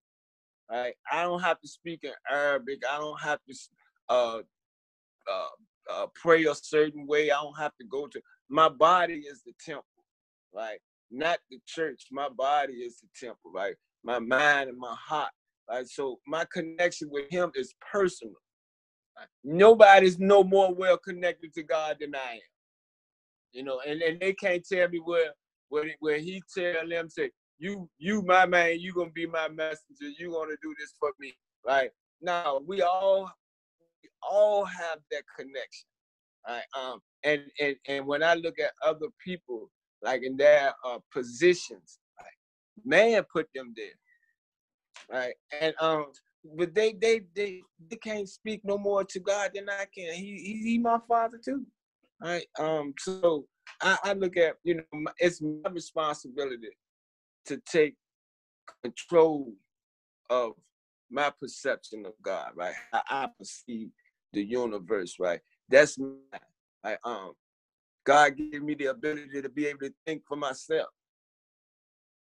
[0.70, 0.94] Right?
[1.10, 2.82] I don't have to speak in Arabic.
[2.90, 3.54] I don't have to
[4.08, 4.38] uh,
[5.30, 5.48] uh,
[5.92, 7.30] uh, pray a certain way.
[7.30, 9.84] I don't have to go to my body is the temple,
[10.54, 10.80] right?
[11.10, 12.06] Not the church.
[12.12, 13.74] My body is the temple, right?
[14.04, 15.32] My mind and my heart.
[15.84, 18.34] So my connection with him is personal.
[19.44, 22.40] Nobody's no more well connected to God than I am.
[23.52, 25.32] You know, and, and they can't tell me where
[25.68, 30.08] where, where he tell them say, you you my man, you gonna be my messenger,
[30.18, 31.34] you gonna do this for me.
[31.66, 31.90] Right?
[32.22, 33.30] Now we all
[34.02, 35.88] we all have that connection.
[36.48, 36.62] Right?
[36.78, 39.70] Um, and and and when I look at other people,
[40.02, 43.86] like in their uh, positions, right, man put them there,
[45.10, 45.34] right?
[45.60, 46.06] And um,
[46.56, 50.14] but they they they they can't speak no more to God than I can.
[50.14, 51.66] He he, he my father too,
[52.22, 52.46] right?
[52.58, 53.46] Um, so
[53.82, 56.68] I, I look at you know it's my responsibility
[57.46, 57.96] to take
[58.82, 59.52] control
[60.30, 60.52] of
[61.10, 62.74] my perception of God, right?
[62.92, 63.88] How I perceive
[64.32, 65.40] the universe, right?
[65.68, 66.38] That's my
[66.84, 67.32] I um
[68.04, 70.88] God gave me the ability to be able to think for myself.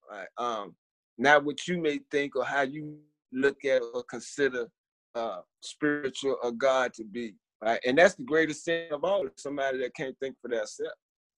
[0.09, 0.27] Right.
[0.37, 0.75] Um,
[1.17, 2.97] not what you may think or how you
[3.31, 4.67] look at or consider
[5.15, 7.33] uh spiritual or God to be.
[7.61, 7.79] Right.
[7.85, 10.93] And that's the greatest sin of all, somebody that can't think for themselves,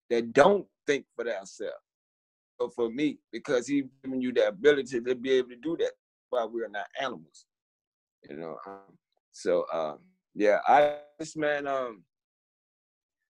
[0.09, 1.75] that don't think for themselves.
[2.59, 5.91] So for me, because he's giving you the ability to be able to do that
[6.29, 7.45] while we're not animals.
[8.29, 8.57] You know.
[8.67, 8.97] Um,
[9.31, 9.99] so um
[10.35, 12.03] yeah, I this man um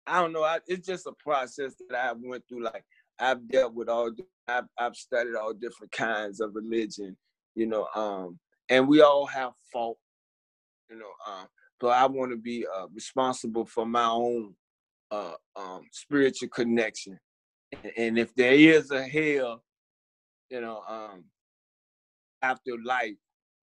[0.08, 0.44] I don't know.
[0.44, 2.64] I, it's just a process that I went through.
[2.64, 2.84] Like
[3.20, 4.12] I've dealt with all,
[4.50, 7.16] I've, I've studied all different kinds of religion,
[7.56, 9.98] you know, um, and we all have fault,
[10.90, 11.12] you know.
[11.28, 11.48] Um,
[11.80, 14.54] but I want to be uh, responsible for my own
[15.12, 17.20] uh, um, spiritual connection,
[17.72, 19.64] and, and if there is a hell,
[20.50, 21.24] you know, um,
[22.42, 23.16] after life,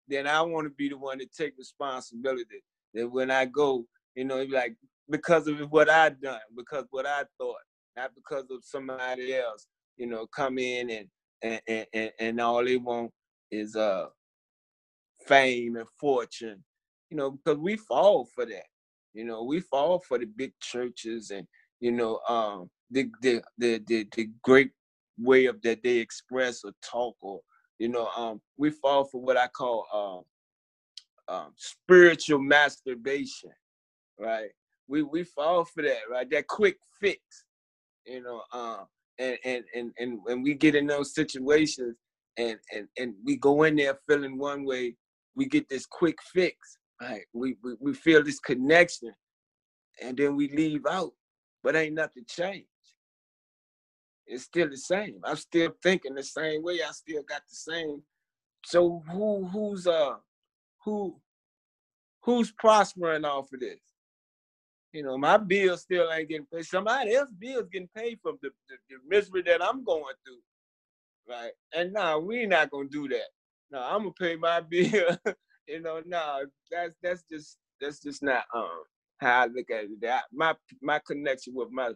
[0.08, 2.62] then I want to be the one to take responsibility.
[2.94, 4.74] That when I go, you know, like
[5.08, 7.56] because of what I done, because what I thought,
[7.96, 12.76] not because of somebody else, you know, come in and and and, and all they
[12.76, 13.10] want
[13.50, 14.06] is uh
[15.26, 16.62] fame and fortune,
[17.10, 18.66] you know, because we fall for that.
[19.14, 21.46] You know, we fall for the big churches and
[21.80, 24.70] you know, um the the the the, the great
[25.18, 27.40] way of that they express or talk or
[27.78, 30.24] you know, um we fall for what I call um
[31.28, 33.50] um, spiritual masturbation,
[34.18, 34.50] right?
[34.88, 36.28] we we fall for that, right?
[36.30, 37.20] That quick fix,
[38.06, 38.42] you know.
[38.52, 38.86] Um,
[39.18, 41.96] and and and and when we get in those situations,
[42.38, 44.96] and and and we go in there feeling one way,
[45.34, 47.24] we get this quick fix, right?
[47.32, 49.12] We we, we feel this connection,
[50.02, 51.12] and then we leave out,
[51.62, 52.66] but ain't nothing changed.
[54.26, 55.20] It's still the same.
[55.24, 56.80] I'm still thinking the same way.
[56.82, 58.02] I still got the same.
[58.64, 60.14] So who who's uh
[60.84, 61.20] who
[62.22, 63.80] who's prospering off of this?
[64.92, 66.66] You know, my bill still ain't getting paid.
[66.66, 70.40] Somebody else bill's getting paid from the, the, the misery that I'm going through.
[71.28, 71.52] Right.
[71.74, 73.28] And now nah, we not gonna do that.
[73.70, 75.16] No, I'm gonna pay my bill.
[75.66, 76.38] you know, no, nah,
[76.70, 78.82] that's that's just that's just not um
[79.18, 80.00] how I look at it.
[80.02, 81.92] That my my connection with my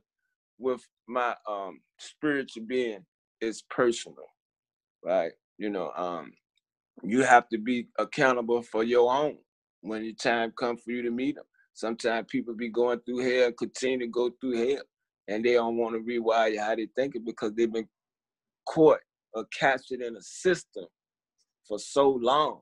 [0.59, 3.05] with my um spiritual being
[3.41, 4.27] is personal.
[5.05, 5.33] Right.
[5.59, 6.33] You know, um
[7.03, 9.39] you have to be accountable for your own
[9.83, 11.45] when the time comes for you to meet them.
[11.77, 14.83] Sometimes people be going through hell, continue to go through hell,
[15.29, 17.87] and they don't want to rewire how they think it because they've been
[18.67, 19.01] caught
[19.35, 20.87] or captured in a system
[21.69, 22.61] for so long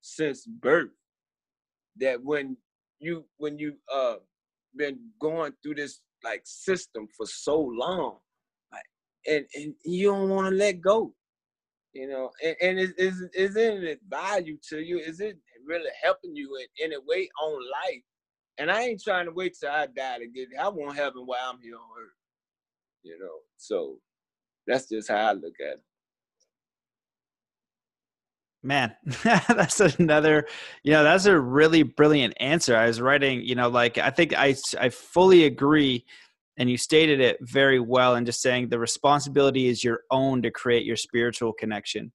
[0.00, 0.88] since birth
[2.00, 2.56] that when
[3.00, 4.14] you when you uh
[4.76, 8.16] been going through this like system for so long
[8.72, 8.86] like
[9.28, 11.12] and and you don't want to let go
[11.92, 16.34] you know and, and is, is is it value to you is it really helping
[16.34, 18.02] you in any way on life
[18.58, 21.50] and I ain't trying to wait till I die to get I want heaven while
[21.50, 22.12] I'm here on earth.
[23.02, 23.96] You know, so
[24.66, 25.82] that's just how I look at it.
[28.64, 30.46] Man, that's another,
[30.84, 32.76] you know, that's a really brilliant answer.
[32.76, 36.04] I was writing, you know, like I think I I fully agree
[36.58, 40.50] and you stated it very well and just saying the responsibility is your own to
[40.50, 42.12] create your spiritual connection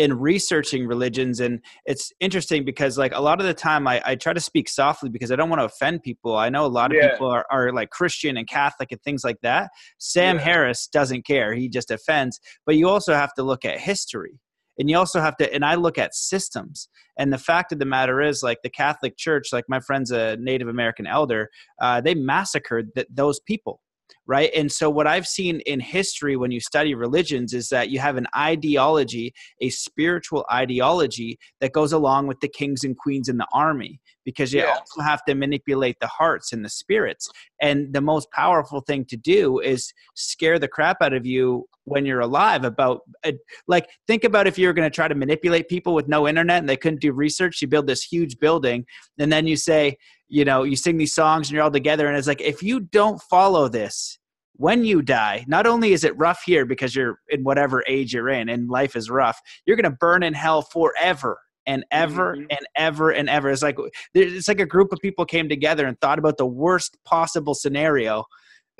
[0.00, 4.14] in researching religions and it's interesting because like a lot of the time I, I
[4.14, 6.38] try to speak softly because i don't want to offend people.
[6.38, 7.10] I know a lot of yeah.
[7.10, 9.68] people are, are like christian and catholic and things like that.
[9.98, 10.42] Sam yeah.
[10.42, 11.52] harris doesn't care.
[11.52, 12.40] He just offends.
[12.64, 14.40] But you also have to look at history
[14.78, 16.88] and you also have to and i look at systems.
[17.18, 20.38] And the fact of the matter is like the catholic church like my friend's a
[20.38, 21.50] native american elder
[21.82, 23.82] uh, they massacred th- those people
[24.26, 24.50] right?
[24.54, 28.16] And so what i've seen in history when you study religions is that you have
[28.16, 33.46] an ideology a spiritual ideology that goes along with the kings and queens in the
[33.52, 37.28] army because you also have to manipulate the hearts and the spirits.
[37.60, 42.06] And the most powerful thing to do is scare the crap out of you when
[42.06, 43.32] you're alive about uh,
[43.66, 46.58] like think about if you were going to try to manipulate people with no internet
[46.58, 48.84] and they couldn't do research you build this huge building
[49.18, 49.96] and then you say
[50.30, 52.80] you know you sing these songs and you're all together and it's like if you
[52.80, 54.18] don't follow this
[54.54, 58.28] when you die not only is it rough here because you're in whatever age you're
[58.28, 62.46] in and life is rough you're going to burn in hell forever and ever mm-hmm.
[62.50, 63.76] and ever and ever it's like
[64.14, 68.24] it's like a group of people came together and thought about the worst possible scenario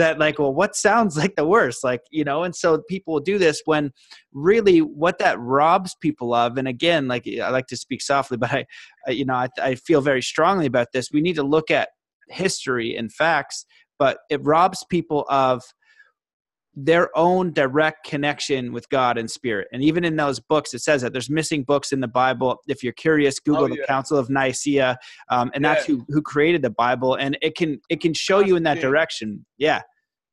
[0.01, 1.85] that like well what sounds like the worst?
[1.85, 3.93] Like you know and so people do this when
[4.33, 8.51] really what that robs people of and again like i like to speak softly but
[8.53, 8.67] i,
[9.07, 11.11] I you know I, I feel very strongly about this.
[11.13, 11.91] We need to look at
[12.29, 13.65] history and facts
[13.99, 15.63] but it robs people of
[16.75, 19.69] their own direct connection with God and spirit.
[19.73, 22.61] And even in those books, it says that there's missing books in the Bible.
[22.69, 23.77] If you're curious, Google oh, yeah.
[23.81, 24.97] the Council of Nicaea,
[25.31, 28.57] um, and that's who who created the Bible, and it can it can show you
[28.57, 29.45] in that direction.
[29.59, 29.83] Yeah,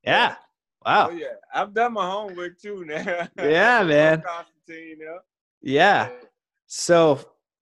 [0.03, 0.35] yeah.
[0.85, 1.09] Wow.
[1.11, 3.27] Oh, yeah, I've done my homework too now.
[3.37, 4.23] yeah, man.
[5.61, 6.09] Yeah.
[6.67, 7.19] So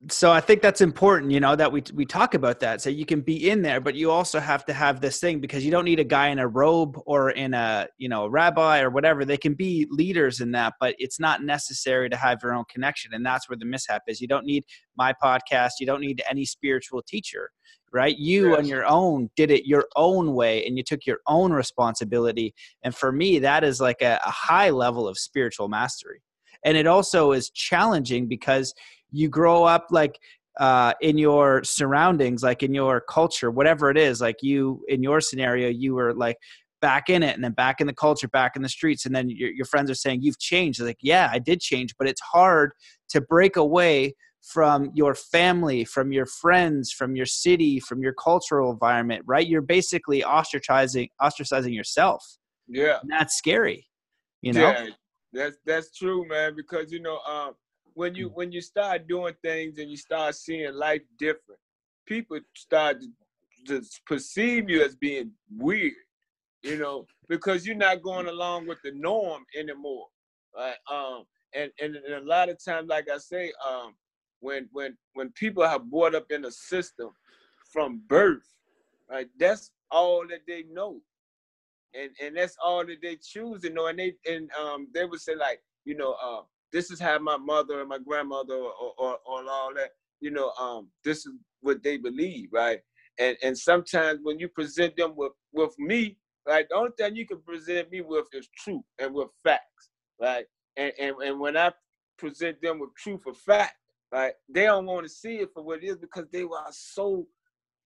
[0.09, 2.81] so I think that's important, you know, that we we talk about that.
[2.81, 5.65] So you can be in there, but you also have to have this thing because
[5.65, 8.81] you don't need a guy in a robe or in a you know a rabbi
[8.81, 9.25] or whatever.
[9.25, 13.13] They can be leaders in that, but it's not necessary to have your own connection,
[13.13, 14.21] and that's where the mishap is.
[14.21, 14.65] You don't need
[14.97, 15.71] my podcast.
[15.79, 17.49] You don't need any spiritual teacher,
[17.91, 18.17] right?
[18.17, 18.59] You yes.
[18.59, 22.53] on your own did it your own way, and you took your own responsibility.
[22.83, 26.21] And for me, that is like a, a high level of spiritual mastery,
[26.63, 28.73] and it also is challenging because
[29.15, 30.19] you grow up like
[30.59, 35.19] uh, in your surroundings, like in your culture, whatever it is, like you in your
[35.21, 36.37] scenario, you were like
[36.81, 39.29] back in it and then back in the culture, back in the streets, and then
[39.29, 40.79] your, your friends are saying you've changed.
[40.81, 42.71] like, yeah, I did change, but it's hard
[43.09, 48.71] to break away from your family, from your friends, from your city, from your cultural
[48.71, 49.47] environment, right?
[49.47, 52.23] You're basically ostracizing ostracizing yourself.
[52.67, 52.99] Yeah.
[53.01, 53.87] And that's scary.
[54.41, 54.69] You know?
[54.69, 54.87] Yeah,
[55.33, 57.55] that's that's true, man, because you know, um,
[57.95, 58.35] when you mm.
[58.35, 61.59] when you start doing things and you start seeing life different,
[62.05, 65.93] people start to, to perceive you as being weird,
[66.61, 70.05] you know, because you're not going along with the norm anymore.
[70.55, 70.75] Right?
[70.91, 73.95] Um, and, and, and a lot of times, like I say, um,
[74.41, 77.09] when when when people have brought up in a system
[77.71, 78.45] from birth,
[79.09, 81.01] right, that's all that they know.
[81.93, 83.87] And and that's all that they choose to know.
[83.87, 86.41] And they and um they would say like, you know, uh,
[86.75, 90.51] this is how my mother and my grandmother or, or, or all that, you know,
[90.59, 92.79] um, this is what they believe, right?
[93.17, 97.25] And and sometimes when you present them with with me, right, the only thing you
[97.25, 99.89] can present me with is truth and with facts,
[100.21, 100.45] right?
[100.75, 101.71] And and, and when I
[102.17, 103.75] present them with truth or fact,
[104.11, 107.25] right, they don't want to see it for what it is because they were so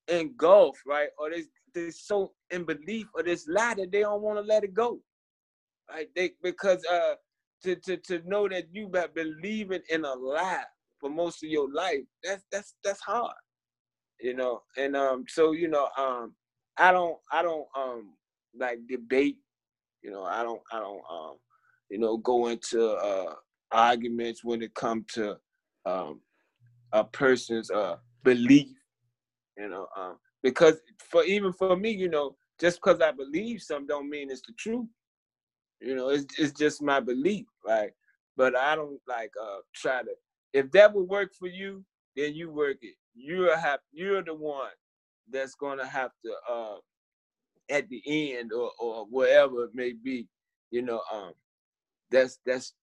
[0.08, 1.10] engulfed, right?
[1.20, 1.44] Or they
[1.76, 5.00] they're so in belief of this lie that they don't want to let it go.
[5.92, 6.08] Right?
[6.16, 7.14] They because uh
[7.64, 10.64] to, to, to know that you've been believing in a lie
[11.00, 13.34] for most of your life, that's that's that's hard.
[14.20, 16.36] You know, and um so you know, um
[16.78, 18.14] I don't I don't um
[18.58, 19.38] like debate,
[20.02, 21.36] you know, I don't I don't um
[21.90, 23.34] you know go into uh
[23.72, 25.38] arguments when it comes to
[25.86, 26.22] um
[26.92, 28.68] a person's uh belief,
[29.58, 30.76] you know, um because
[31.10, 34.54] for even for me, you know, just because I believe something don't mean it's the
[34.58, 34.88] truth.
[35.82, 37.92] You know, it's it's just my belief, right?
[38.38, 40.12] But I don't like uh try to.
[40.54, 41.84] If that would work for you,
[42.16, 42.96] then you work it.
[43.16, 44.72] You're have you're the one
[45.32, 46.78] that's gonna have to uh
[47.70, 50.28] at the end or or whatever it may be.
[50.72, 51.34] You know, um,
[52.12, 52.74] that's that's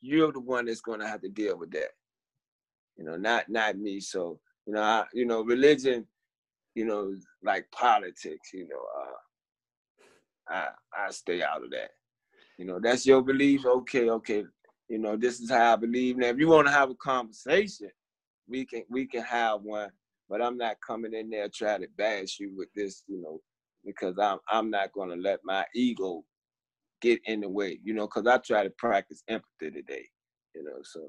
[0.00, 1.90] you're the one that's gonna have to deal with that.
[2.96, 4.00] You know, not not me.
[4.00, 6.06] So you know, I, you know, religion,
[6.74, 8.52] you know, like politics.
[8.52, 10.68] You know, uh, I
[11.06, 11.90] I stay out of that.
[12.60, 13.64] You know, that's your belief.
[13.64, 14.44] Okay, okay.
[14.90, 16.18] You know, this is how I believe.
[16.18, 17.88] Now, if you want to have a conversation,
[18.46, 19.88] we can we can have one.
[20.28, 23.02] But I'm not coming in there trying to bash you with this.
[23.08, 23.40] You know,
[23.82, 26.22] because I'm I'm not gonna let my ego
[27.00, 27.80] get in the way.
[27.82, 30.06] You know, because I try to practice empathy today.
[30.54, 31.00] You know, so.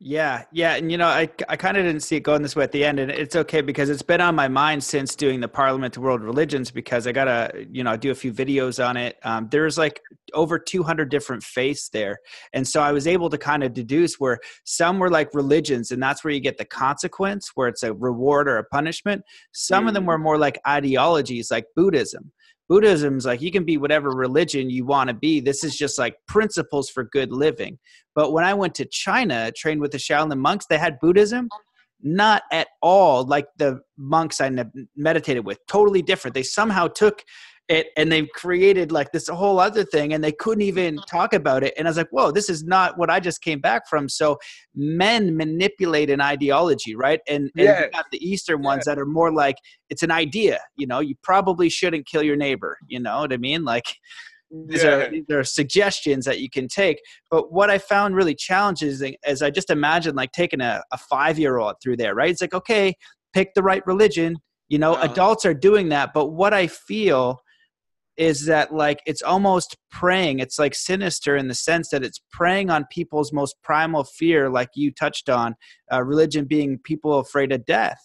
[0.00, 2.62] Yeah, yeah, and you know, I I kind of didn't see it going this way
[2.62, 5.48] at the end, and it's okay because it's been on my mind since doing the
[5.48, 9.16] Parliament of World Religions because I gotta you know do a few videos on it.
[9.24, 10.00] Um, there's like
[10.34, 12.18] over 200 different faiths there,
[12.52, 16.00] and so I was able to kind of deduce where some were like religions, and
[16.00, 19.22] that's where you get the consequence, where it's a reward or a punishment.
[19.50, 19.88] Some mm.
[19.88, 20.08] of them mm.
[20.08, 22.30] were more like ideologies, like Buddhism.
[22.68, 25.40] Buddhism's like you can be whatever religion you want to be.
[25.40, 27.78] This is just like principles for good living.
[28.14, 31.48] But when I went to China, trained with the Shaolin monks, they had Buddhism.
[32.00, 34.50] Not at all like the monks I
[34.94, 35.58] meditated with.
[35.66, 36.34] Totally different.
[36.34, 37.24] They somehow took
[37.68, 41.62] it and they've created like this whole other thing and they couldn't even talk about
[41.62, 44.08] it and i was like whoa this is not what i just came back from
[44.08, 44.38] so
[44.74, 47.84] men manipulate an ideology right and, and yeah.
[47.84, 48.94] you got the eastern ones yeah.
[48.94, 49.56] that are more like
[49.90, 53.36] it's an idea you know you probably shouldn't kill your neighbor you know what i
[53.36, 53.84] mean like
[54.66, 54.90] these, yeah.
[54.90, 56.98] are, these are suggestions that you can take
[57.30, 61.38] but what i found really challenging is i just imagine like taking a, a five
[61.38, 62.94] year old through there right it's like okay
[63.34, 64.36] pick the right religion
[64.68, 65.12] you know uh-huh.
[65.12, 67.38] adults are doing that but what i feel
[68.18, 72.68] is that like it's almost preying it's like sinister in the sense that it's preying
[72.68, 75.54] on people's most primal fear like you touched on
[75.92, 77.98] uh, religion being people afraid of death.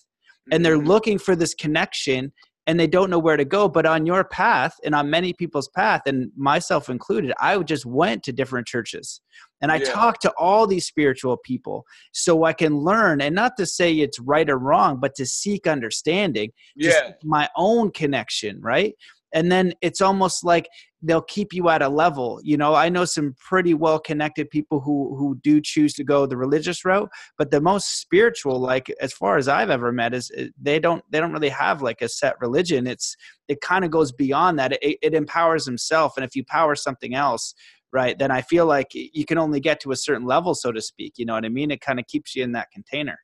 [0.51, 0.87] And they're mm-hmm.
[0.87, 2.33] looking for this connection
[2.65, 3.67] and they don't know where to go.
[3.67, 8.23] But on your path and on many people's path and myself included i just went
[8.23, 9.21] to different churches.
[9.61, 9.85] And i yeah.
[9.85, 14.19] talked to all these spiritual people so i can learn and not to say it's
[14.19, 17.11] right or wrong but to seek understanding yeah.
[17.23, 18.93] my own connection right
[19.33, 20.67] and then it's almost like
[21.01, 22.73] they'll keep you at a level you know?
[22.75, 26.85] I know some pretty well connected people who who do choose to go the religious
[26.85, 30.79] route but the most spiritual like as far as i've ever met is eh, they
[30.79, 32.87] don't they don't really have like a set religion.
[32.87, 33.15] It's
[33.47, 34.73] it kind of goes beyond that.
[34.81, 37.53] It, it empowers himself and if you power something else
[37.91, 40.81] right then i feel like you can only get to a certain level so to
[40.81, 41.71] speak you know what i mean?
[41.71, 43.19] It kind of keeps you in that container.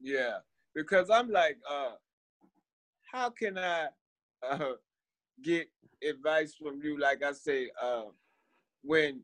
[0.00, 0.38] Yeah
[0.74, 1.92] because i'm like uh
[3.12, 3.86] how can i
[4.50, 4.72] uh
[5.42, 5.68] get
[6.08, 8.04] advice from you, like I say, uh,
[8.82, 9.20] when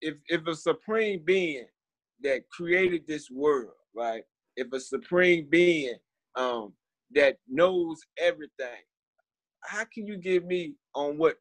[0.00, 1.66] if if a supreme being
[2.22, 4.22] that created this world, right?
[4.56, 5.94] If a supreme being
[6.36, 6.72] um,
[7.14, 8.82] that knows everything,
[9.64, 11.36] how can you give me on what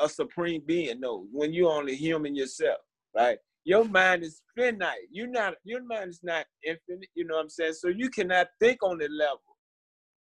[0.00, 2.78] a supreme being knows when you're only human yourself,
[3.14, 3.38] right?
[3.64, 5.08] Your mind is finite.
[5.10, 5.54] You're not.
[5.64, 7.08] Your mind is not infinite.
[7.14, 7.74] You know what I'm saying?
[7.74, 9.40] So you cannot think on the level,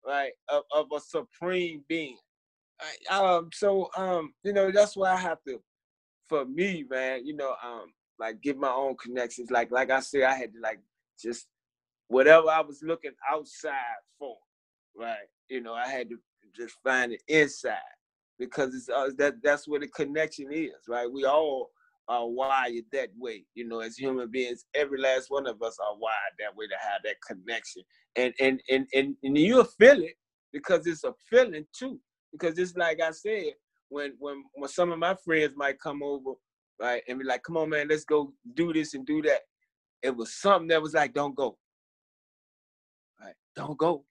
[0.05, 2.17] right, of, of a supreme being.
[3.09, 5.61] Um, so um, you know, that's why I have to,
[6.27, 9.51] for me, man, you know, um, like get my own connections.
[9.51, 10.79] Like, like I said, I had to like
[11.21, 11.47] just
[12.07, 13.73] whatever I was looking outside
[14.17, 14.35] for,
[14.95, 15.27] right?
[15.49, 16.17] You know, I had to
[16.55, 17.77] just find it inside
[18.37, 21.11] because it's uh, that that's where the connection is, right?
[21.11, 21.71] We all
[22.07, 24.65] are wired that way, you know, as human beings.
[24.73, 27.83] Every last one of us are wired that way to have that connection,
[28.15, 30.15] and and and and, and you'll feel it
[30.51, 31.99] because it's a feeling too
[32.31, 33.53] because it's like I said,
[33.89, 36.31] when when when some of my friends might come over,
[36.79, 39.41] right, and be like, "Come on, man, let's go do this and do that,"
[40.03, 41.57] it was something that was like, "Don't go,
[43.21, 43.35] right?
[43.55, 44.05] Don't go,"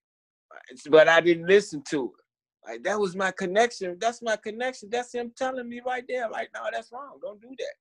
[0.53, 0.81] right?
[0.91, 2.71] but I didn't listen to it.
[2.71, 3.97] Like that was my connection.
[4.01, 4.91] That's my connection.
[4.91, 7.19] That's him telling me right there, like, "No, that's wrong.
[7.23, 7.75] Don't do that."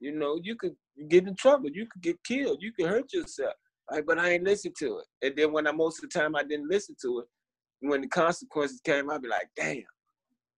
[0.00, 0.74] You know, you could
[1.08, 1.68] get in trouble.
[1.70, 2.62] You could get killed.
[2.62, 3.54] You could hurt yourself.
[3.90, 4.04] Right?
[4.06, 5.26] But I ain't listen to it.
[5.26, 7.26] And then when I most of the time I didn't listen to it,
[7.80, 9.82] when the consequences came, I'd be like, damn,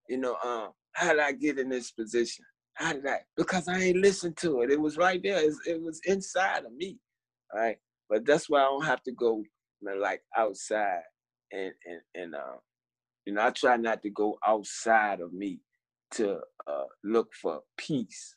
[0.08, 2.44] you know, um, how did I get in this position?
[2.74, 3.18] How did I?
[3.36, 4.70] Because I ain't listened to it.
[4.70, 5.38] It was right there.
[5.38, 6.98] It's, it was inside of me,
[7.54, 7.76] right?
[8.08, 9.42] But that's why I don't have to go
[9.82, 11.02] man, like outside
[11.52, 12.56] and and and uh,
[13.26, 15.60] you know, I try not to go outside of me
[16.12, 18.34] to uh, look for peace,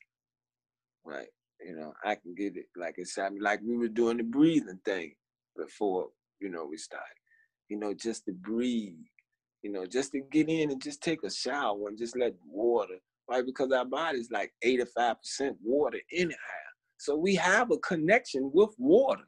[1.03, 1.27] right?
[1.65, 4.79] You know, I can get it like inside me, like we were doing the breathing
[4.85, 5.13] thing
[5.57, 6.09] before,
[6.39, 7.07] you know, we started
[7.69, 8.93] you know, just to breathe,
[9.63, 12.97] you know, just to get in and just take a shower and just let water,
[13.29, 13.45] right?
[13.45, 15.15] Because our body's like 85%
[15.63, 16.37] water anyhow.
[16.97, 19.23] So we have a connection with water.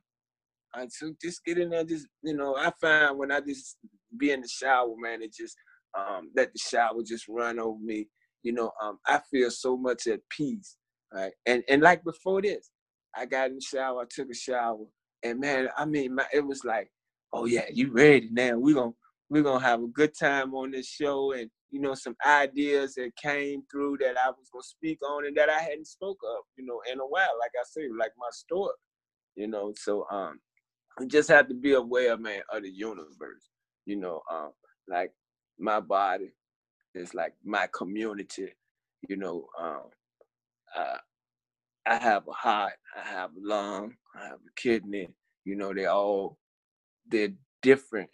[0.76, 0.92] Right?
[0.92, 3.78] So just get in there, just, you know, I find when I just
[4.18, 5.56] be in the shower, man, it just
[5.98, 8.08] um, let the shower just run over me.
[8.44, 10.78] You know, um, I feel so much at peace.
[11.14, 11.32] Right.
[11.46, 12.70] And and like before this,
[13.16, 14.86] I got in the shower, I took a shower,
[15.24, 16.92] and man, I mean, my, it was like
[17.34, 18.58] oh yeah, you ready now?
[18.58, 18.94] We're gonna
[19.30, 23.12] we're gonna have a good time on this show and you know some ideas that
[23.22, 26.66] came through that I was gonna speak on and that I hadn't spoke of, you
[26.66, 27.38] know, in a while.
[27.40, 28.74] Like I say, like my story,
[29.36, 29.74] you know.
[29.76, 30.40] So um,
[31.00, 33.50] we just have to be aware, man, of the universe.
[33.86, 34.52] You know, um,
[34.88, 35.12] like
[35.60, 36.32] my body
[36.96, 38.50] is like my community.
[39.08, 39.84] You know, um,
[40.76, 40.98] uh,
[41.86, 45.10] I have a heart, I have a lung, I have a kidney.
[45.46, 46.38] You know, they all
[47.10, 48.10] they're different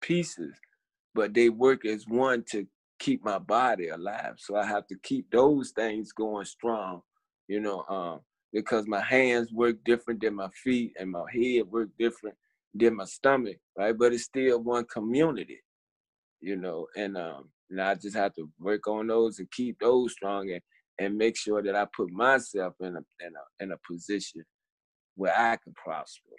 [0.00, 0.56] pieces,
[1.14, 2.66] but they work as one to
[2.98, 4.34] keep my body alive.
[4.38, 7.02] So I have to keep those things going strong,
[7.48, 8.20] you know, um,
[8.52, 12.36] because my hands work different than my feet and my head work different
[12.74, 13.96] than my stomach, right?
[13.96, 15.60] But it's still one community,
[16.40, 20.12] you know, and um, and I just have to work on those and keep those
[20.12, 20.60] strong and,
[20.98, 24.44] and make sure that I put myself in a in a in a position
[25.16, 26.36] where I can prosper.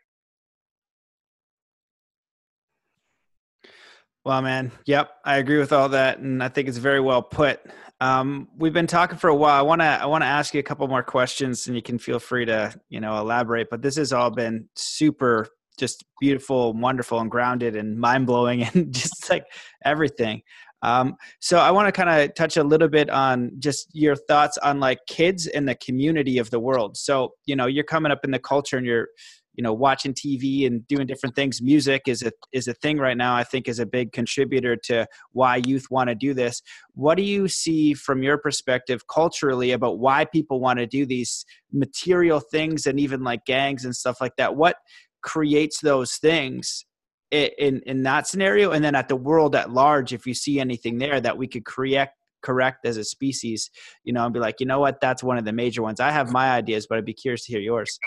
[4.23, 7.59] Well, man, yep, I agree with all that, and I think it's very well put.
[7.99, 9.57] Um, we've been talking for a while.
[9.57, 11.97] I want to I want to ask you a couple more questions, and you can
[11.97, 13.69] feel free to you know elaborate.
[13.71, 15.47] But this has all been super,
[15.79, 19.45] just beautiful, wonderful, and grounded, and mind blowing, and just like
[19.85, 20.43] everything.
[20.83, 24.57] Um, so I want to kind of touch a little bit on just your thoughts
[24.59, 26.95] on like kids and the community of the world.
[26.95, 29.07] So you know you're coming up in the culture, and you're
[29.55, 33.17] you know watching tv and doing different things music is a is a thing right
[33.17, 36.61] now i think is a big contributor to why youth want to do this.
[36.93, 41.45] What do you see from your perspective culturally about why people want to do these
[41.71, 44.55] material things and even like gangs and stuff like that?
[44.55, 44.77] What
[45.21, 46.85] creates those things
[47.31, 48.71] in in that scenario?
[48.71, 51.65] And then at the world at large if you see anything there that we could
[51.65, 53.69] correct correct as a species
[54.03, 54.99] you know and be like you know what?
[54.99, 55.99] That's one of the major ones.
[55.99, 57.99] I have my ideas but i'd be curious to hear yours.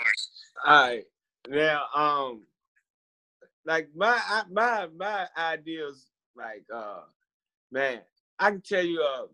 [0.67, 1.03] Right
[1.49, 2.43] now, um,
[3.65, 4.19] like my
[4.51, 7.01] my my ideas, like uh,
[7.71, 8.01] man,
[8.39, 9.27] I can tell you, uh,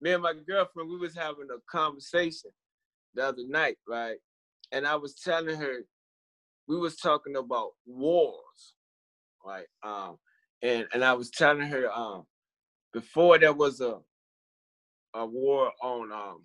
[0.00, 2.50] me and my girlfriend, we was having a conversation
[3.14, 4.18] the other night, right?
[4.72, 5.80] And I was telling her,
[6.68, 8.74] we was talking about wars,
[9.44, 9.66] right?
[9.84, 10.18] Um,
[10.62, 12.24] and and I was telling her, um,
[12.94, 13.98] before there was a
[15.14, 16.42] a war on um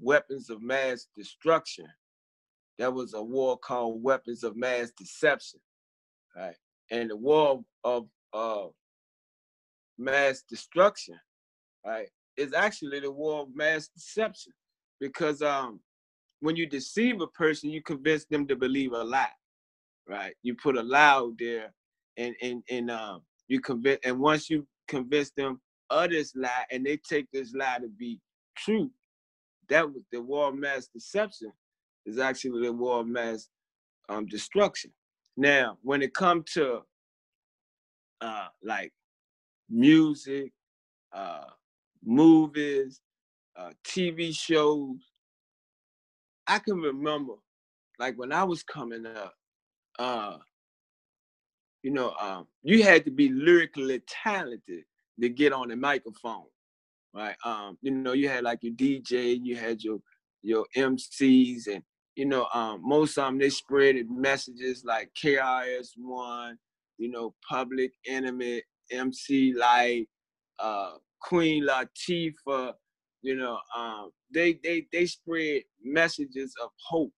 [0.00, 1.86] weapons of mass destruction,
[2.78, 5.60] there was a war called Weapons of Mass Deception,
[6.36, 6.56] right?
[6.90, 8.66] And the war of uh,
[9.98, 11.18] mass destruction,
[11.86, 14.52] right, is actually the war of mass deception,
[15.00, 15.80] because um,
[16.40, 19.28] when you deceive a person, you convince them to believe a lie,
[20.08, 20.34] right?
[20.42, 21.72] You put a lie out there,
[22.16, 25.60] and and and um, you convince, and once you convince them
[25.90, 28.20] of this lie, and they take this lie to be
[28.56, 28.90] true,
[29.68, 31.52] that was the war of mass deception
[32.06, 33.48] is actually the war of mass
[34.08, 34.92] um, destruction.
[35.36, 36.80] Now, when it comes to
[38.20, 38.92] uh, like
[39.68, 40.52] music,
[41.12, 41.44] uh,
[42.04, 43.00] movies,
[43.56, 44.96] uh, TV shows,
[46.46, 47.34] I can remember,
[47.98, 49.34] like when I was coming up,
[49.98, 50.36] uh,
[51.82, 54.84] you know, um, you had to be lyrically talented
[55.20, 56.46] to get on the microphone,
[57.14, 57.36] right?
[57.44, 59.98] Um, you know, you had like your DJ, you had your
[60.42, 61.82] your MCs, and
[62.16, 66.58] you know, um, most of them they spread messages like KRS-One,
[66.98, 70.08] you know, Public Enemy, MC Lyte,
[70.58, 72.74] uh, Queen Latifah,
[73.22, 77.12] you know, um, they they they spread messages of hope,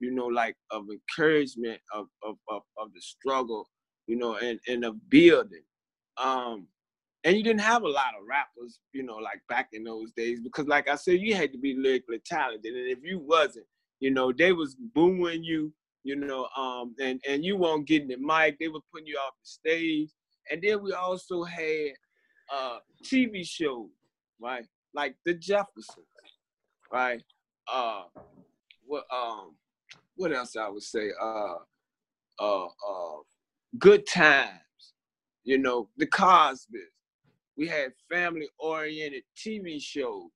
[0.00, 3.68] you know, like of encouragement of of of, of the struggle,
[4.06, 5.62] you know, and and of building.
[6.18, 6.66] Um,
[7.22, 10.40] and you didn't have a lot of rappers, you know, like back in those days,
[10.40, 13.66] because like I said, you had to be lyrically talented, and if you wasn't,
[14.04, 18.18] you know, they was booing you, you know, um, and and you weren't getting the
[18.18, 18.58] mic.
[18.58, 20.10] They were putting you off the stage.
[20.50, 21.92] And then we also had
[22.54, 23.88] uh TV shows,
[24.38, 24.66] right?
[24.92, 26.04] Like the Jeffersons,
[26.92, 27.22] right?
[27.66, 28.02] Uh
[28.84, 29.56] what um
[30.16, 31.08] what else I would say?
[31.18, 31.54] Uh
[32.38, 33.16] uh uh
[33.78, 34.92] good times,
[35.44, 36.82] you know, the Cosby's.
[37.56, 40.28] We had family oriented TV shows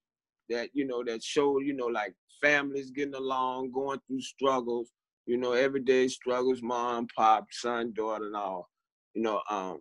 [0.48, 4.90] that, you know, that showed, you know, like families getting along, going through struggles,
[5.26, 8.70] you know, everyday struggles, mom, pop, son, daughter, and all,
[9.14, 9.40] you know.
[9.50, 9.80] Um,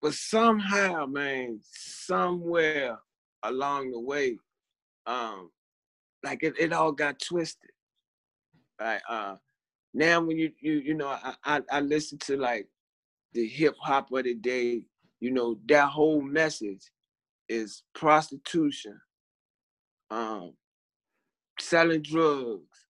[0.00, 2.98] but somehow, man, somewhere
[3.42, 4.38] along the way,
[5.06, 5.50] um,
[6.24, 7.70] like it, it all got twisted.
[8.80, 9.00] Right.
[9.08, 9.36] Uh
[9.94, 12.68] now when you you you know, I I, I listen to like
[13.32, 14.82] the hip hop of the day,
[15.20, 16.90] you know, that whole message
[17.48, 19.00] is prostitution,
[20.10, 20.54] um,
[21.60, 22.86] selling drugs,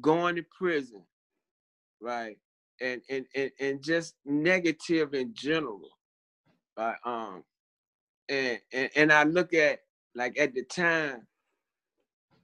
[0.00, 1.02] going to prison,
[2.00, 2.36] right?
[2.80, 5.88] And and and, and just negative in general.
[6.78, 6.96] Right?
[7.04, 7.42] Um
[8.28, 9.80] and, and and I look at
[10.14, 11.26] like at the time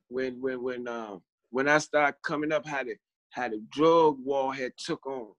[0.09, 2.97] when when when um when I started coming up how the
[3.31, 5.33] how the drug war had took on,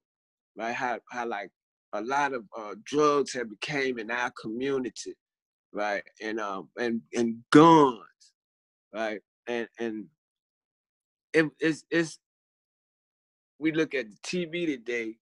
[0.57, 0.73] right?
[0.75, 1.51] How how like
[1.93, 5.15] a lot of uh, drugs had became in our community,
[5.73, 6.03] right?
[6.21, 7.99] And um and and guns,
[8.93, 9.21] right?
[9.47, 10.05] And and
[11.33, 12.19] it, it's it's
[13.59, 15.15] we look at the TV today,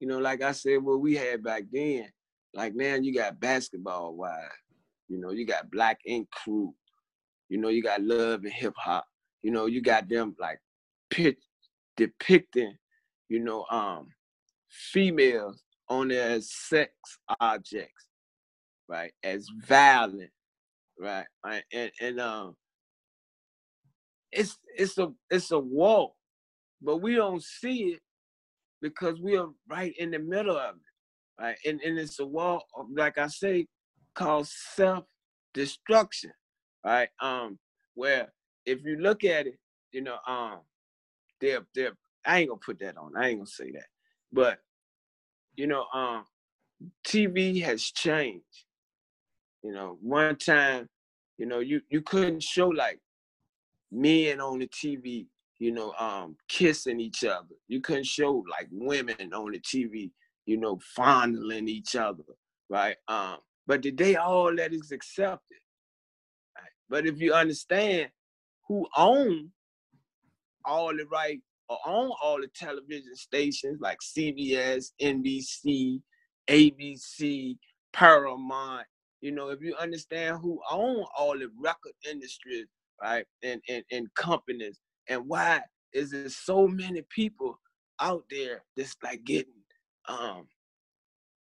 [0.00, 2.08] you know, like I said, what we had back then.
[2.54, 4.54] Like now, you got Basketball Wives,
[5.08, 6.74] you know, you got Black Ink Crew,
[7.48, 9.04] you know, you got Love and Hip Hop,
[9.42, 10.58] you know, you got them like
[11.10, 11.38] pitch
[11.96, 12.76] depicting,
[13.28, 14.08] you know, um,
[14.70, 16.92] females on as sex
[17.40, 18.06] objects,
[18.88, 19.12] right?
[19.22, 20.30] As violent,
[20.98, 21.26] right?
[21.72, 22.56] And and um,
[24.32, 26.16] it's it's a it's a wall,
[26.82, 28.00] but we don't see it
[28.82, 31.56] because we are right in the middle of it, right?
[31.64, 32.64] And and it's a wall,
[32.94, 33.66] like I say,
[34.14, 35.04] called self
[35.54, 36.32] destruction,
[36.84, 37.08] right?
[37.20, 37.58] Um,
[37.94, 38.32] where
[38.64, 39.58] if you look at it,
[39.92, 40.60] you know, um,
[41.40, 43.16] they're they're I ain't gonna put that on.
[43.16, 43.86] I ain't gonna say that,
[44.32, 44.58] but
[45.56, 46.24] you know, um,
[47.06, 48.64] TV has changed.
[49.62, 50.88] You know, one time,
[51.38, 53.00] you know, you you couldn't show like
[53.92, 55.26] men on the TV,
[55.58, 57.54] you know, um, kissing each other.
[57.68, 60.10] You couldn't show like women on the TV,
[60.46, 62.24] you know, fondling each other,
[62.68, 62.96] right?
[63.08, 65.58] Um, but today all that is accepted.
[66.56, 66.70] Right?
[66.88, 68.10] But if you understand
[68.68, 69.50] who own
[70.64, 76.00] all the right or own all the television stations like CBS, NBC,
[76.48, 77.56] ABC,
[77.92, 78.86] Paramount,
[79.20, 82.66] you know, if you understand who own all the record industries
[83.02, 83.24] right?
[83.42, 84.80] And, and, and companies.
[85.08, 87.58] And why is there so many people
[88.00, 89.52] out there that's like getting
[90.08, 90.46] um,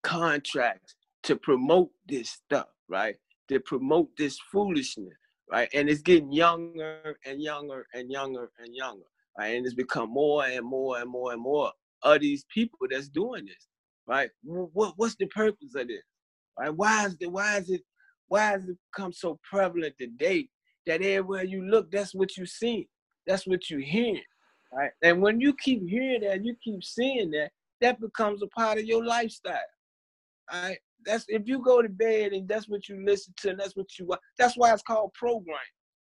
[0.03, 3.17] contracts to promote this stuff, right?
[3.49, 5.15] To promote this foolishness,
[5.51, 5.69] right?
[5.75, 9.07] And it's getting younger and younger and younger and younger,
[9.39, 9.57] right?
[9.57, 11.73] And it's become more and more and more and more
[12.03, 13.69] of these people that's doing this,
[14.07, 14.31] right?
[14.45, 16.03] What, what's the purpose of this,
[16.59, 16.75] right?
[16.75, 17.83] Why is the why is it
[18.29, 20.49] why has it become so prevalent today
[20.87, 22.89] that everywhere you look, that's what you see.
[23.27, 24.19] That's what you hear.
[24.73, 24.91] Right?
[25.03, 28.85] And when you keep hearing that, you keep seeing that, that becomes a part of
[28.85, 29.59] your lifestyle.
[30.53, 30.79] Right?
[31.05, 33.99] That's if you go to bed and that's what you listen to, and that's what
[33.99, 34.09] you.
[34.39, 35.59] That's why it's called program,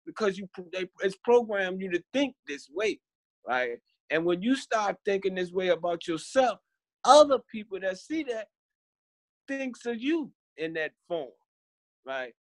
[0.06, 3.00] because you they, it's programmed you to think this way,
[3.48, 3.78] right?
[4.10, 6.60] And when you start thinking this way about yourself,
[7.06, 8.48] other people that see that
[9.48, 11.30] thinks of you in that form,
[12.06, 12.34] right?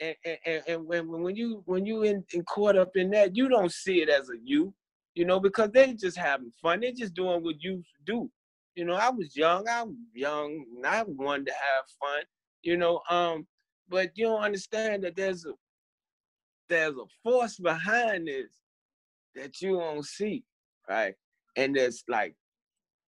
[0.00, 3.48] And, and, and when when you when you in, in caught up in that, you
[3.48, 4.72] don't see it as a you,
[5.14, 6.80] you know, because they just having fun.
[6.80, 8.30] They're just doing what you do.
[8.74, 9.66] You know, I was young.
[9.68, 12.24] I was young, and I wanted to have fun.
[12.62, 13.46] You know, um,
[13.88, 15.52] but you don't understand that there's a
[16.68, 18.50] there's a force behind this
[19.34, 20.44] that you don't see,
[20.88, 21.14] right?
[21.56, 22.34] And it's like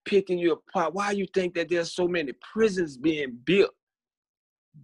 [0.06, 0.94] picking you apart.
[0.94, 3.72] Why you think that there's so many prisons being built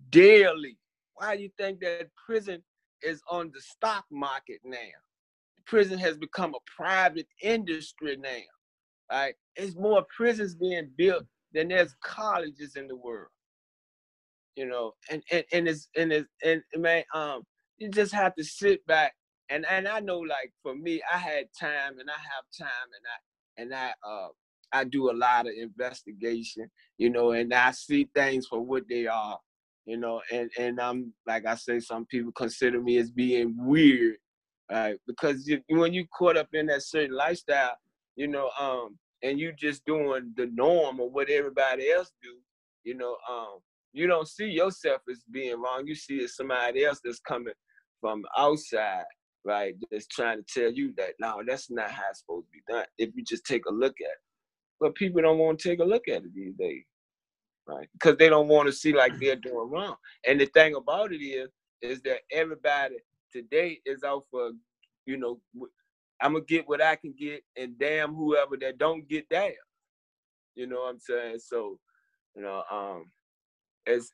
[0.09, 0.77] daily
[1.23, 2.61] why do you think that prison
[3.01, 4.77] is on the stock market now?
[5.65, 8.29] Prison has become a private industry now.
[9.11, 9.35] Right?
[9.55, 13.29] It's more prisons being built than there's colleges in the world.
[14.55, 17.43] You know, and and, and it's and it's and man, um,
[17.77, 19.13] you just have to sit back
[19.49, 23.05] and and I know like for me, I had time and I have time and
[23.13, 24.27] I and I uh
[24.73, 29.07] I do a lot of investigation, you know, and I see things for what they
[29.07, 29.39] are
[29.85, 34.15] you know, and and I'm like I say, some people consider me as being weird,
[34.71, 34.97] right?
[35.07, 37.77] Because you, when you caught up in that certain lifestyle,
[38.15, 42.35] you know, um, and you just doing the norm or what everybody else do,
[42.83, 43.59] you know, um,
[43.91, 45.85] you don't see yourself as being wrong.
[45.85, 47.53] You see it somebody else that's coming
[47.99, 49.03] from outside,
[49.43, 49.75] right?
[49.91, 52.85] That's trying to tell you that no, that's not how it's supposed to be done.
[52.97, 54.17] If you just take a look at it,
[54.79, 56.85] but people don't want to take a look at it these days
[57.67, 57.87] right?
[57.93, 59.95] Because they don't want to see like they're doing wrong.
[60.27, 61.49] And the thing about it is,
[61.81, 62.95] is that everybody
[63.31, 64.51] today is out for,
[65.05, 65.39] you know,
[66.21, 69.53] I'm gonna get what I can get, and damn whoever that don't get damn.
[70.55, 71.39] You know what I'm saying?
[71.39, 71.79] So,
[72.35, 73.11] you know, um,
[73.85, 74.13] it's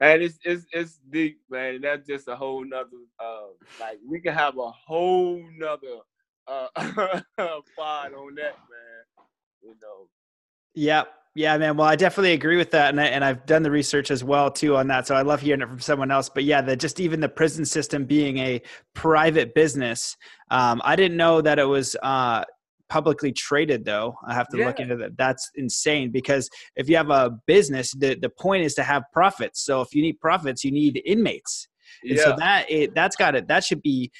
[0.00, 1.80] and it's it's it's deep, man.
[1.82, 3.48] That's just a whole nother uh
[3.78, 5.98] like we can have a whole nother
[6.46, 6.68] uh
[7.76, 9.04] pod on that, man.
[9.62, 10.08] You know.
[10.74, 11.12] Yep.
[11.36, 11.76] Yeah, man.
[11.76, 14.50] Well, I definitely agree with that, and I, and I've done the research as well
[14.50, 15.06] too on that.
[15.06, 16.28] So I love hearing it from someone else.
[16.28, 18.60] But yeah, the just even the prison system being a
[18.94, 20.16] private business,
[20.50, 22.44] um, I didn't know that it was uh,
[22.88, 23.84] publicly traded.
[23.84, 24.66] Though I have to yeah.
[24.66, 25.16] look into that.
[25.16, 29.64] That's insane because if you have a business, the the point is to have profits.
[29.64, 31.68] So if you need profits, you need inmates.
[32.02, 32.24] And yeah.
[32.24, 33.46] so that it that's got it.
[33.46, 34.10] That should be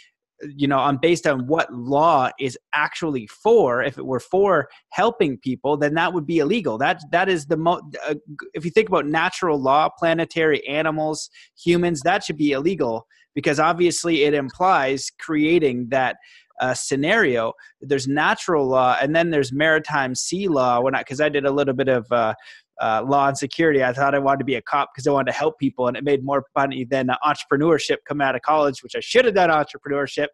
[0.42, 5.36] you know on based on what law is actually for if it were for helping
[5.38, 6.78] people then that would be illegal.
[6.78, 8.14] That that is the mo uh,
[8.54, 14.24] if you think about natural law planetary animals humans that should be illegal because obviously
[14.24, 16.16] it implies creating that
[16.60, 17.54] uh, scenario.
[17.80, 20.80] There's natural law and then there's maritime sea law.
[20.80, 22.34] When i because i did a little bit of uh,
[22.80, 23.84] uh, law and security.
[23.84, 25.96] I thought I wanted to be a cop because I wanted to help people, and
[25.96, 29.50] it made more money than entrepreneurship coming out of college, which I should have done
[29.50, 30.28] entrepreneurship.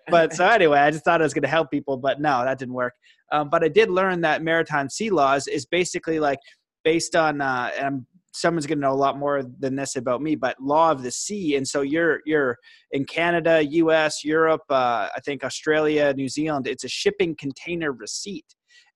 [0.08, 2.58] but so anyway, I just thought I was going to help people, but no, that
[2.58, 2.94] didn't work.
[3.30, 6.38] Um, but I did learn that maritime sea laws is basically like
[6.84, 10.22] based on, uh, and I'm someone's going to know a lot more than this about
[10.22, 12.56] me but law of the sea and so you're you're
[12.92, 18.46] in canada us europe uh, i think australia new zealand it's a shipping container receipt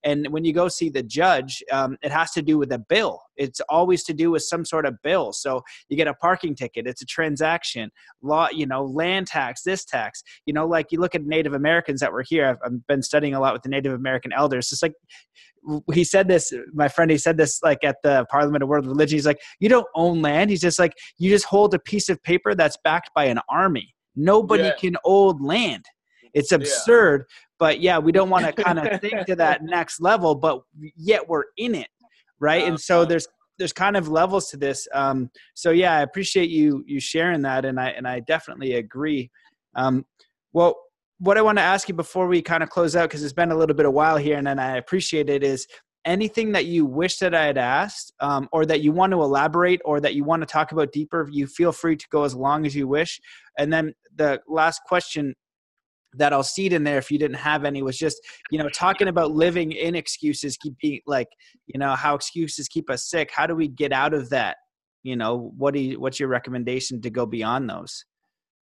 [0.03, 3.19] and when you go see the judge, um, it has to do with a bill.
[3.35, 5.33] It's always to do with some sort of bill.
[5.33, 7.89] So you get a parking ticket, it's a transaction,
[8.21, 10.23] law, you know, land tax, this tax.
[10.45, 12.45] You know, like you look at Native Americans that were here.
[12.47, 14.71] I've, I've been studying a lot with the Native American elders.
[14.71, 14.93] It's like
[15.93, 19.17] he said this my friend he said this like at the parliament of world religion
[19.17, 22.21] he's like you don't own land he's just like you just hold a piece of
[22.23, 24.75] paper that's backed by an army nobody yeah.
[24.79, 25.83] can own land
[26.33, 27.25] it's absurd
[27.59, 30.61] but yeah we don't want to kind of think to that next level but
[30.95, 31.87] yet we're in it
[32.39, 32.63] right?
[32.63, 36.83] And so there's there's kind of levels to this um, so yeah i appreciate you
[36.85, 39.31] you sharing that and i and i definitely agree.
[39.75, 40.05] Um,
[40.53, 40.75] well
[41.19, 43.51] what i want to ask you before we kind of close out because it's been
[43.51, 45.67] a little bit of while here and then i appreciate it is
[46.05, 49.81] anything that you wish that i had asked um, or that you want to elaborate
[49.83, 52.65] or that you want to talk about deeper you feel free to go as long
[52.67, 53.19] as you wish.
[53.57, 55.33] And then the last question
[56.13, 59.07] that I'll seed in there if you didn't have any was just, you know, talking
[59.07, 61.27] about living in excuses, keep being like,
[61.67, 63.29] you know, how excuses keep us sick.
[63.31, 64.57] How do we get out of that?
[65.03, 68.05] You know, what do you, what's your recommendation to go beyond those?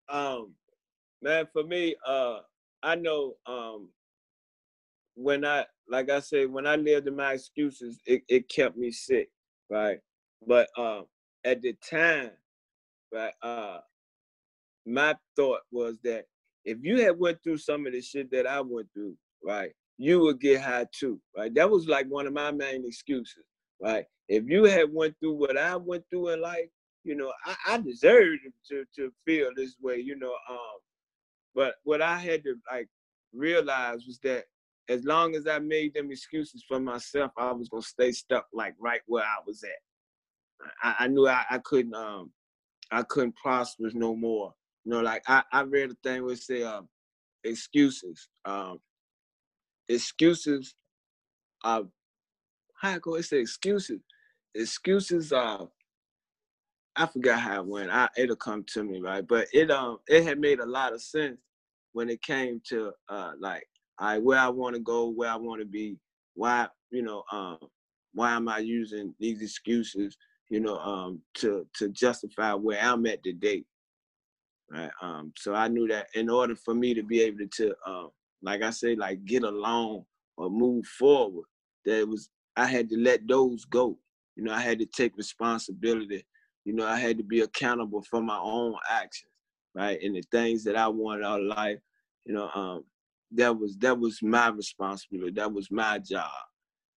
[0.08, 0.54] Um,
[1.22, 2.38] man, for me, uh,
[2.82, 3.88] I know, um,
[5.14, 8.90] when I, like I said, when I lived in my excuses, it, it kept me
[8.90, 9.30] sick,
[9.70, 9.98] right?
[10.46, 11.06] But um,
[11.44, 12.30] at the time,
[13.12, 13.78] right, uh,
[14.84, 16.26] my thought was that
[16.66, 20.20] if you had went through some of the shit that I went through, right, you
[20.20, 21.54] would get high too, right?
[21.54, 23.44] That was like one of my main excuses,
[23.80, 24.04] right?
[24.28, 26.68] If you had went through what I went through in life,
[27.04, 30.34] you know, I, I deserved to to feel this way, you know.
[30.50, 30.78] Um,
[31.54, 32.88] but what I had to like
[33.32, 34.44] realize was that
[34.88, 38.74] as long as I made them excuses for myself, I was gonna stay stuck like
[38.80, 40.68] right where I was at.
[40.82, 42.32] I, I knew I, I couldn't um
[42.90, 44.52] I couldn't prosper no more
[44.86, 46.88] you know, like I, I read a thing where it say um,
[47.44, 48.28] excuses.
[48.46, 48.80] Um,
[49.88, 50.74] excuses
[51.64, 51.82] uh
[52.80, 54.00] how I go it say excuses.
[54.54, 55.66] Excuses uh
[56.96, 57.90] I forgot how it went.
[57.90, 59.26] I it'll come to me, right?
[59.26, 61.38] But it um it had made a lot of sense
[61.92, 63.66] when it came to uh like
[63.98, 65.98] I where I want to go, where I want to be,
[66.34, 67.58] why, you know, um,
[68.14, 70.18] why am I using these excuses,
[70.50, 73.64] you know, um, to to justify where I'm at today
[74.70, 74.90] right?
[75.02, 78.06] Um, so I knew that in order for me to be able to, uh,
[78.42, 80.04] like I say, like get along
[80.36, 81.46] or move forward,
[81.84, 83.98] that was I had to let those go.
[84.36, 86.24] You know, I had to take responsibility.
[86.64, 89.30] You know, I had to be accountable for my own actions,
[89.74, 89.98] right?
[90.02, 91.78] And the things that I wanted out of life,
[92.24, 92.84] you know, um,
[93.32, 95.32] that was that was my responsibility.
[95.32, 96.30] That was my job.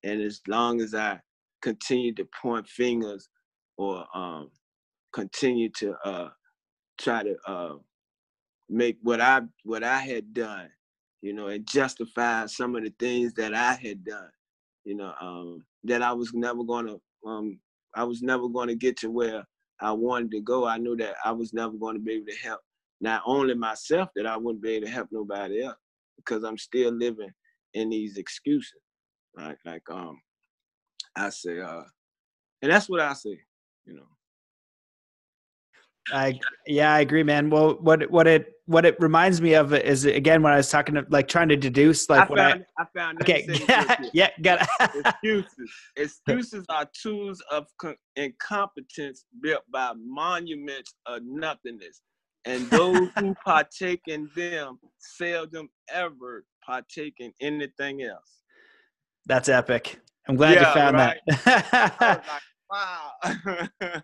[0.04, 1.20] And as long as I
[1.62, 3.30] continued to point fingers
[3.78, 4.50] or um,
[5.14, 6.30] continue to uh,
[7.00, 7.76] try to uh,
[8.70, 10.70] make what I what I had done,
[11.22, 14.30] you know, and justify some of the things that I had done,
[14.86, 16.96] you know, um, that I was never gonna
[17.26, 17.60] um,
[17.96, 19.44] I was never gonna get to where
[19.82, 20.68] I wanted to go.
[20.68, 22.62] I knew that I was never gonna be able to help
[23.02, 25.78] not only myself, that I wouldn't be able to help nobody else
[26.18, 27.32] because I'm still living
[27.74, 28.82] in these excuses.
[29.38, 29.58] Right?
[29.66, 30.20] Like um
[31.16, 31.84] I say, uh,
[32.62, 33.40] and that's what I say,
[33.86, 34.08] you know.
[36.12, 37.50] I yeah, I agree, man.
[37.50, 40.96] Well, what what it what it reminds me of is again when I was talking
[40.96, 43.48] to like trying to deduce like I found, I, I found okay
[44.14, 47.66] yeah got excuses excuses are tools of
[48.16, 52.02] incompetence built by monuments of nothingness,
[52.46, 58.42] and those who partake in them seldom ever partake in anything else.
[59.26, 60.00] That's epic.
[60.28, 61.20] I'm glad yeah, you found right?
[61.46, 62.24] that.
[62.32, 62.42] like,
[62.72, 64.00] wow.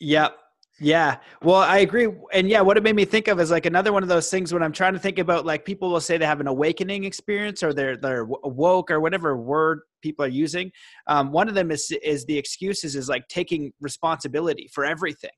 [0.00, 0.36] yep.
[0.82, 1.18] Yeah.
[1.42, 2.08] Well, I agree.
[2.32, 4.52] And yeah, what it made me think of is like another one of those things
[4.52, 7.62] when I'm trying to think about like people will say they have an awakening experience
[7.62, 10.72] or they're they're woke or whatever word people are using.
[11.06, 15.30] Um, one of them is is the excuses is like taking responsibility for everything.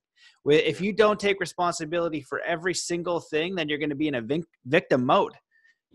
[0.47, 4.14] If you don't take responsibility for every single thing, then you're going to be in
[4.14, 4.22] a
[4.64, 5.32] victim mode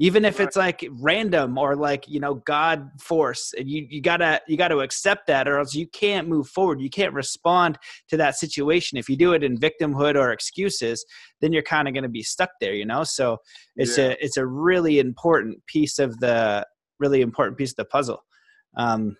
[0.01, 4.41] even if it's like random or like you know god force and you, you gotta
[4.47, 6.81] you gotta accept that or else you can't move forward.
[6.81, 7.77] You can't respond
[8.07, 8.97] to that situation.
[8.97, 11.05] If you do it in victimhood or excuses
[11.41, 13.03] then you're kind of going to be stuck there you know?
[13.03, 13.37] So
[13.75, 14.05] it's yeah.
[14.05, 16.65] a it's a really important piece of the
[16.99, 18.23] really important piece of the puzzle.
[18.77, 19.17] Um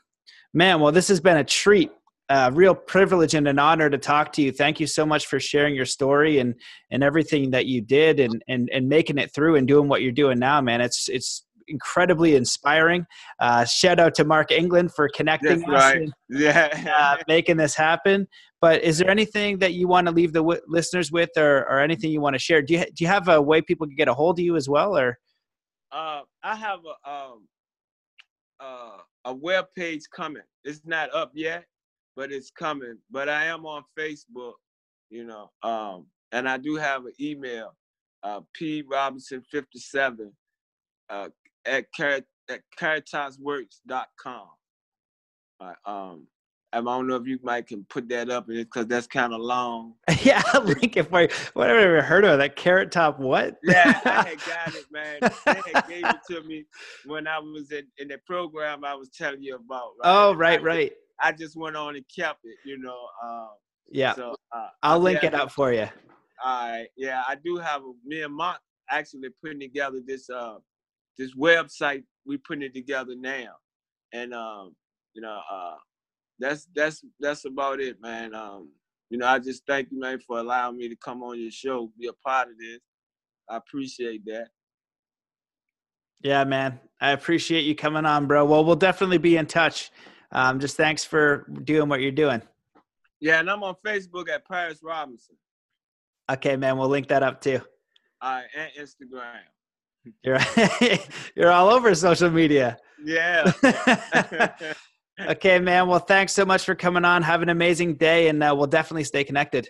[0.53, 1.91] man well this has been a treat
[2.29, 4.51] a real privilege and an honor to talk to you.
[4.51, 6.55] Thank you so much for sharing your story and
[6.91, 10.11] and everything that you did and and and making it through and doing what you're
[10.11, 10.81] doing now, man.
[10.81, 13.05] It's it's incredibly inspiring.
[13.39, 15.97] Uh, shout out to Mark England for connecting That's us right.
[15.97, 16.93] and yeah.
[16.97, 18.27] uh, making this happen.
[18.61, 21.79] But is there anything that you want to leave the w- listeners with, or, or
[21.79, 22.61] anything you want to share?
[22.61, 24.67] Do you do you have a way people can get a hold of you as
[24.67, 25.17] well, or?
[25.91, 27.47] Uh, I have a um,
[28.59, 30.43] uh, a web page coming.
[30.63, 31.65] It's not up yet,
[32.19, 32.97] but it's coming.
[33.09, 34.55] But I am on Facebook,
[35.09, 37.73] you know, um, and I do have an email,
[38.23, 40.33] uh, p robinson 57
[41.09, 41.29] uh,
[41.65, 44.47] at, car- at caritasworks.com.
[45.61, 46.27] Uh, um,
[46.73, 49.93] I don't know if you might can put that up because that's kind of long.
[50.21, 51.29] yeah, link it for you.
[51.53, 53.17] What have I ever heard of that carrot top?
[53.17, 53.55] What?
[53.63, 55.19] yeah, I had got it, man.
[55.45, 56.65] They had gave it to me
[57.05, 59.93] when I was in, in the program I was telling you about.
[60.03, 60.11] Right?
[60.11, 60.91] Oh, right, right.
[61.21, 63.07] I just went on and kept it, you know.
[63.23, 63.49] Um,
[63.91, 64.13] yeah.
[64.13, 65.87] So uh, I'll link it up for you.
[66.43, 66.87] All right.
[66.95, 68.59] Yeah, I do have a, me and Mark
[68.89, 70.55] actually putting together this uh
[71.17, 72.03] this website.
[72.25, 73.55] We putting it together now,
[74.13, 74.75] and um,
[75.13, 75.75] you know, uh,
[76.39, 78.33] that's that's that's about it, man.
[78.33, 78.69] Um,
[79.09, 81.91] you know, I just thank you, man, for allowing me to come on your show,
[81.99, 82.79] be a part of this.
[83.49, 84.47] I appreciate that.
[86.21, 86.79] Yeah, man.
[87.01, 88.45] I appreciate you coming on, bro.
[88.45, 89.89] Well, we'll definitely be in touch
[90.31, 92.41] um, just thanks for doing what you're doing.
[93.19, 95.35] Yeah, and I'm on Facebook at Paris Robinson.
[96.31, 97.61] Okay, man, we'll link that up too.
[98.21, 99.39] All right, and Instagram.
[100.23, 100.39] You're
[101.35, 102.77] you're all over social media.
[103.03, 103.51] Yeah.
[105.19, 105.87] okay, man.
[105.87, 107.21] Well, thanks so much for coming on.
[107.21, 109.69] Have an amazing day, and uh, we'll definitely stay connected.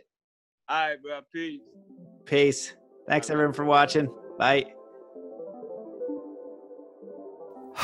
[0.70, 1.22] All right, bro.
[1.34, 1.62] Peace.
[2.26, 2.74] Peace.
[3.07, 4.07] Thanks, everyone, for watching.
[4.38, 4.79] Bye.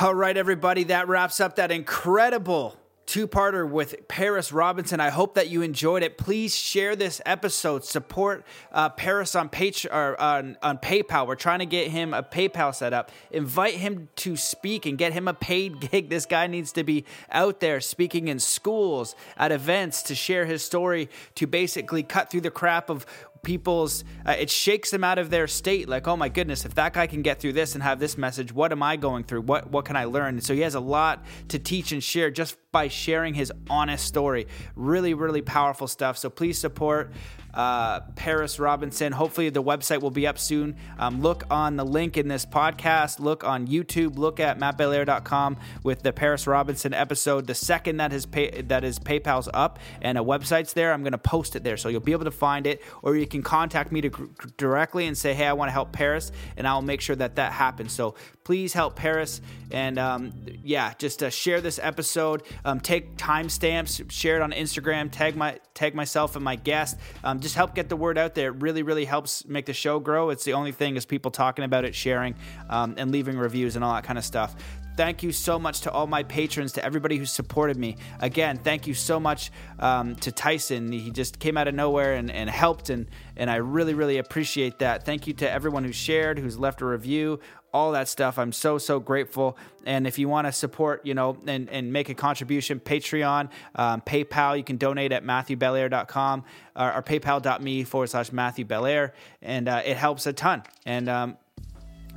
[0.01, 2.75] All right, everybody, that wraps up that incredible
[3.05, 4.99] two parter with Paris Robinson.
[4.99, 6.17] I hope that you enjoyed it.
[6.17, 7.85] Please share this episode.
[7.85, 11.27] Support uh, Paris on, Page, or on, on PayPal.
[11.27, 13.11] We're trying to get him a PayPal set up.
[13.31, 16.09] Invite him to speak and get him a paid gig.
[16.09, 20.63] This guy needs to be out there speaking in schools, at events to share his
[20.63, 23.05] story, to basically cut through the crap of
[23.45, 26.91] people's uh, it shakes them out of their state like oh my goodness if that
[26.91, 29.41] guy can get through this and have this message what am i going through?
[29.41, 30.35] What what can i learn?
[30.35, 34.05] And so he has a lot to teach and share just by sharing his honest
[34.05, 37.09] story really really powerful stuff so please support
[37.55, 39.13] uh, Paris Robinson.
[39.13, 40.75] Hopefully, the website will be up soon.
[40.99, 43.19] Um, look on the link in this podcast.
[43.19, 44.17] Look on YouTube.
[44.17, 47.47] Look at mattbelair.com with the Paris Robinson episode.
[47.47, 51.13] The second that his pay, that his PayPal's up and a website's there, I'm going
[51.13, 52.81] to post it there, so you'll be able to find it.
[53.01, 56.31] Or you can contact me to, directly and say, "Hey, I want to help Paris,"
[56.57, 57.93] and I'll make sure that that happens.
[57.93, 58.15] So
[58.45, 59.41] please help Paris.
[59.71, 62.43] And um, yeah, just uh, share this episode.
[62.65, 65.09] Um, take timestamps, share it on Instagram.
[65.11, 66.97] Tag my tag myself and my guest.
[67.23, 68.49] Um, just help get the word out there.
[68.49, 70.31] It really, really helps make the show grow.
[70.31, 72.35] It's the only thing is people talking about it, sharing,
[72.69, 74.55] um, and leaving reviews and all that kind of stuff.
[74.95, 77.97] Thank you so much to all my patrons, to everybody who supported me.
[78.21, 80.91] Again, thank you so much um, to Tyson.
[80.91, 84.79] He just came out of nowhere and, and helped, and, and I really, really appreciate
[84.79, 85.05] that.
[85.05, 87.41] Thank you to everyone who shared, who's left a review,
[87.73, 88.39] all that stuff.
[88.39, 89.57] I'm so, so grateful.
[89.85, 93.99] And if you want to support, you know, and, and make a contribution, Patreon, um,
[93.99, 96.45] PayPal, you can donate at MatthewBelair.com
[96.77, 99.13] or, or paypal.me forward slash Matthew Belair.
[99.41, 100.63] And uh, it helps a ton.
[100.85, 101.37] And um,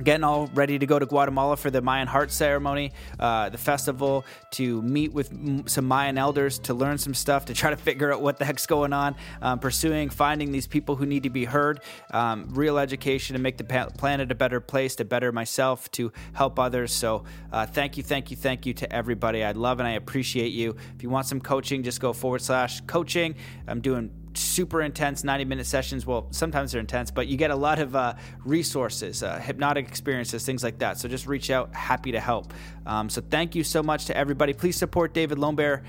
[0.03, 4.25] getting all ready to go to Guatemala for the Mayan heart ceremony, uh, the festival,
[4.51, 8.21] to meet with some Mayan elders, to learn some stuff, to try to figure out
[8.21, 11.81] what the heck's going on, um, pursuing, finding these people who need to be heard,
[12.11, 16.59] um, real education to make the planet a better place, to better myself, to help
[16.59, 16.91] others.
[16.91, 19.43] So, uh, thank you, thank you, thank you to everybody.
[19.43, 20.75] I love and I appreciate you.
[20.95, 23.35] If you want some coaching, just go forward slash coaching.
[23.67, 26.05] I'm doing super intense 90 minute sessions.
[26.05, 28.15] Well, sometimes they're intense, but you get a lot of uh,
[28.45, 30.97] resources, uh, hypnotic experiences, things like that.
[30.97, 31.73] So just reach out.
[31.73, 32.53] Happy to help.
[32.85, 34.53] Um, so thank you so much to everybody.
[34.53, 35.83] Please support David Lonebear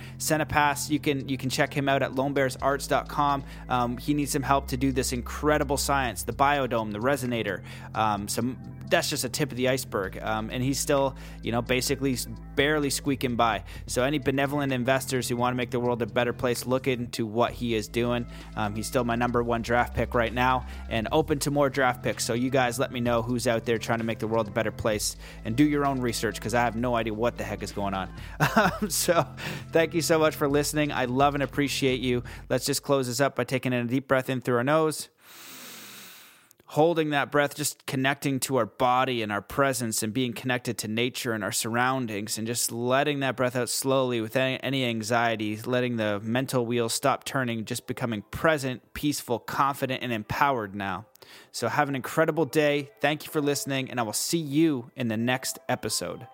[0.48, 0.90] Pass.
[0.90, 3.44] You can you can check him out at lonebearsarts.com.
[3.68, 7.62] Um, he needs some help to do this incredible science, the biodome, the resonator,
[7.94, 8.58] um, some
[8.90, 10.18] that's just a tip of the iceberg.
[10.20, 12.18] Um, and he's still, you know, basically
[12.56, 13.64] barely squeaking by.
[13.86, 17.24] So any benevolent investors who want to make the world a better place, look into
[17.24, 18.26] what he is doing.
[18.56, 22.02] Um, he's still my number one draft pick right now and open to more draft
[22.02, 22.24] picks.
[22.24, 24.50] So you guys let me know who's out there trying to make the world a
[24.50, 27.62] better place and do your own research because I have no idea what the heck
[27.62, 28.10] is going on.
[28.56, 29.26] Um, so
[29.70, 30.92] thank you so much for listening.
[30.92, 32.24] I love and appreciate you.
[32.48, 35.08] Let's just close this up by taking in a deep breath in through our nose
[36.70, 40.86] holding that breath, just connecting to our body and our presence and being connected to
[40.86, 45.96] nature and our surroundings, and just letting that breath out slowly with any, anxiety, letting
[45.96, 51.06] the mental wheels stop turning, just becoming present, peaceful, confident, and empowered now.
[51.50, 52.90] So, have an incredible day.
[53.00, 56.26] Thank you for listening, and I will see you in the next episode.